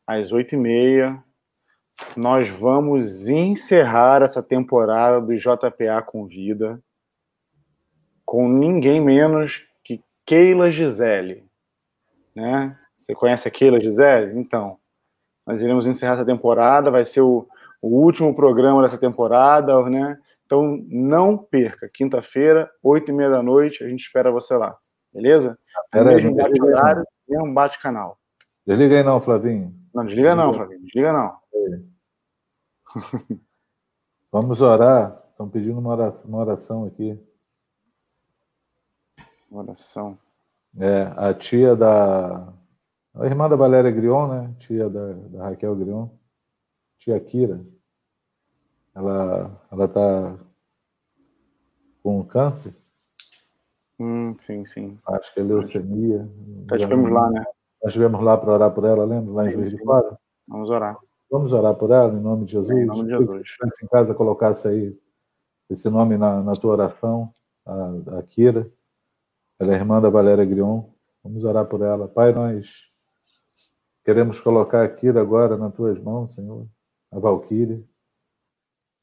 [0.06, 1.24] às oito e meia,
[2.16, 6.82] nós vamos encerrar essa temporada do JPA Convida
[8.26, 11.44] com ninguém menos que Keila Gisele.
[12.36, 12.78] Né?
[12.96, 14.40] Você conhece a Keila Gisele?
[14.40, 14.78] Então,
[15.46, 17.48] nós iremos encerrar essa temporada, vai ser o,
[17.82, 20.18] o último programa dessa temporada, né?
[20.46, 21.90] Então, não perca.
[21.94, 24.76] Quinta-feira, oito e meia da noite, a gente espera você lá.
[25.14, 25.58] Beleza?
[25.92, 28.18] Pera mesmo bate horário, mesmo bate canal.
[28.66, 29.74] Desliga aí não, Flavinho.
[29.94, 30.82] Não, desliga não, Flavinho.
[30.82, 31.38] Desliga não.
[34.32, 35.24] Vamos orar.
[35.32, 37.20] Estão pedindo uma oração, uma oração aqui.
[39.50, 40.18] Oração.
[40.78, 42.54] É, a tia da.
[43.16, 44.54] A irmã da Valéria Grion, né?
[44.60, 46.10] Tia da, da Raquel Grion.
[47.00, 47.66] Tia Kira.
[48.94, 50.38] Ela, ela tá
[52.04, 52.76] com câncer.
[53.98, 55.00] Hum, sim, sim.
[55.06, 56.30] Acho que é leucemia.
[56.70, 57.44] Nós estivemos lá, né?
[57.82, 59.34] Nós estivemos lá para orar por ela, lembra?
[59.34, 60.20] Lá em Juiz de Fora.
[60.48, 60.98] Vamos orar.
[61.32, 62.78] Vamos orar por ela, em nome de Jesus.
[62.78, 63.56] Em nome de Jesus.
[63.74, 64.98] Se em casa colocasse aí
[65.70, 67.34] esse nome na, na tua oração,
[67.66, 68.70] a, a Kira.
[69.60, 70.84] Ela é irmã da Valéria Grion.
[71.24, 72.08] Vamos orar por ela.
[72.08, 72.90] Pai, nós
[74.04, 76.66] queremos colocar a Kira agora nas tuas mãos, Senhor.
[77.11, 77.84] A Valquíria.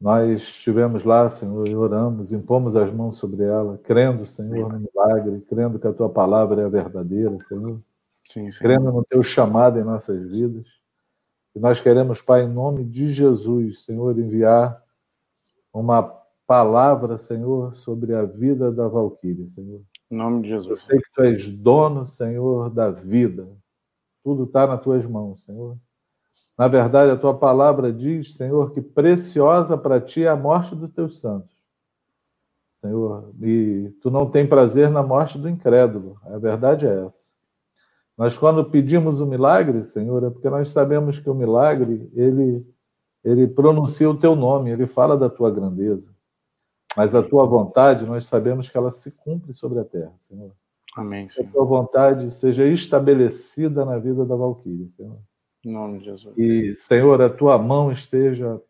[0.00, 5.40] Nós estivemos lá, Senhor, e oramos, impomos as mãos sobre ela, crendo, Senhor, no milagre,
[5.48, 7.80] crendo que a tua palavra é a verdadeira, Senhor.
[8.24, 8.58] Sim, sim.
[8.58, 10.66] Crendo no teu chamado em nossas vidas.
[11.54, 14.82] E nós queremos, Pai, em nome de Jesus, Senhor, enviar
[15.72, 16.02] uma
[16.46, 19.80] palavra, Senhor, sobre a vida da Valquíria, Senhor.
[20.10, 20.80] Em nome de Eu Jesus.
[20.80, 23.48] sei que tu és dono, Senhor, da vida.
[24.22, 25.76] Tudo está nas tuas mãos, Senhor.
[26.56, 30.90] Na verdade, a tua palavra diz, Senhor, que preciosa para ti é a morte dos
[30.90, 31.54] teus santos.
[32.76, 36.18] Senhor, e tu não tem prazer na morte do incrédulo.
[36.24, 37.26] A verdade é essa.
[38.16, 42.66] Nós, quando pedimos o milagre, Senhor, é porque nós sabemos que o milagre, ele,
[43.22, 46.10] ele pronuncia o teu nome, ele fala da tua grandeza.
[46.96, 50.52] Mas a tua vontade, nós sabemos que ela se cumpre sobre a terra, Senhor.
[50.96, 51.52] Amém, Que a Senhor.
[51.52, 55.18] tua vontade seja estabelecida na vida da Valquíria, Senhor.
[55.66, 56.32] Em nome de Jesus.
[56.38, 58.62] E, Senhor, a tua mão esteja,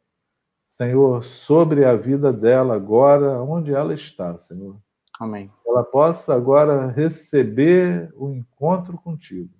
[0.66, 4.80] Senhor, sobre a vida dela agora, onde ela está, Senhor.
[5.20, 5.52] Amém.
[5.62, 9.52] Que ela possa agora receber o encontro contigo.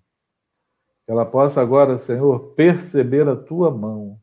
[1.04, 4.18] Que ela possa agora, Senhor, perceber a tua mão.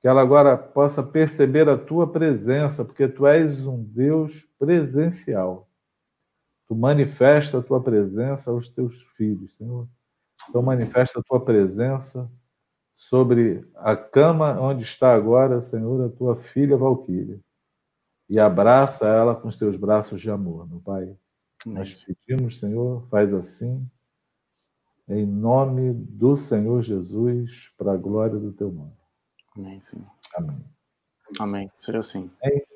[0.00, 5.68] Que ela agora possa perceber a tua presença, porque tu és um Deus presencial.
[6.66, 9.86] Tu manifesta a tua presença aos teus filhos, Senhor.
[10.48, 12.30] Então manifesta a tua presença
[12.94, 17.40] sobre a cama onde está agora, Senhor, a tua filha Valquíria.
[18.28, 21.16] E abraça ela com os teus braços de amor, meu Pai.
[21.64, 23.88] Nós pedimos, Senhor, faz assim,
[25.08, 28.92] em nome do Senhor Jesus, para a glória do teu nome.
[29.56, 30.06] Amém, Senhor.
[30.36, 30.64] Amém.
[31.38, 31.72] Amém.
[31.78, 32.30] Seja assim.
[32.42, 32.66] Amém.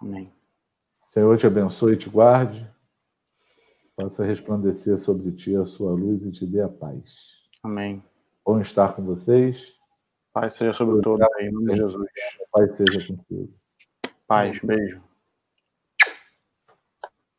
[0.00, 0.32] Amém.
[1.04, 2.68] Senhor te abençoe e te guarde,
[3.96, 7.42] faça resplandecer sobre ti a sua luz e te dê a paz.
[7.62, 8.02] Amém.
[8.44, 9.74] Bom estar com vocês,
[10.34, 12.10] Paz seja sobre todos aí, em nome de Jesus.
[12.50, 13.54] paz seja contigo.
[14.26, 15.00] Paz, beijo.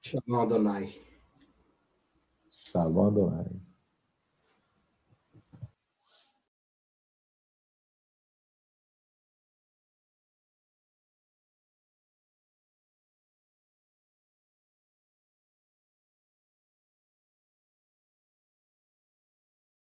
[0.02, 0.96] Shalom Adonai.
[2.50, 3.65] Shalom Adonai.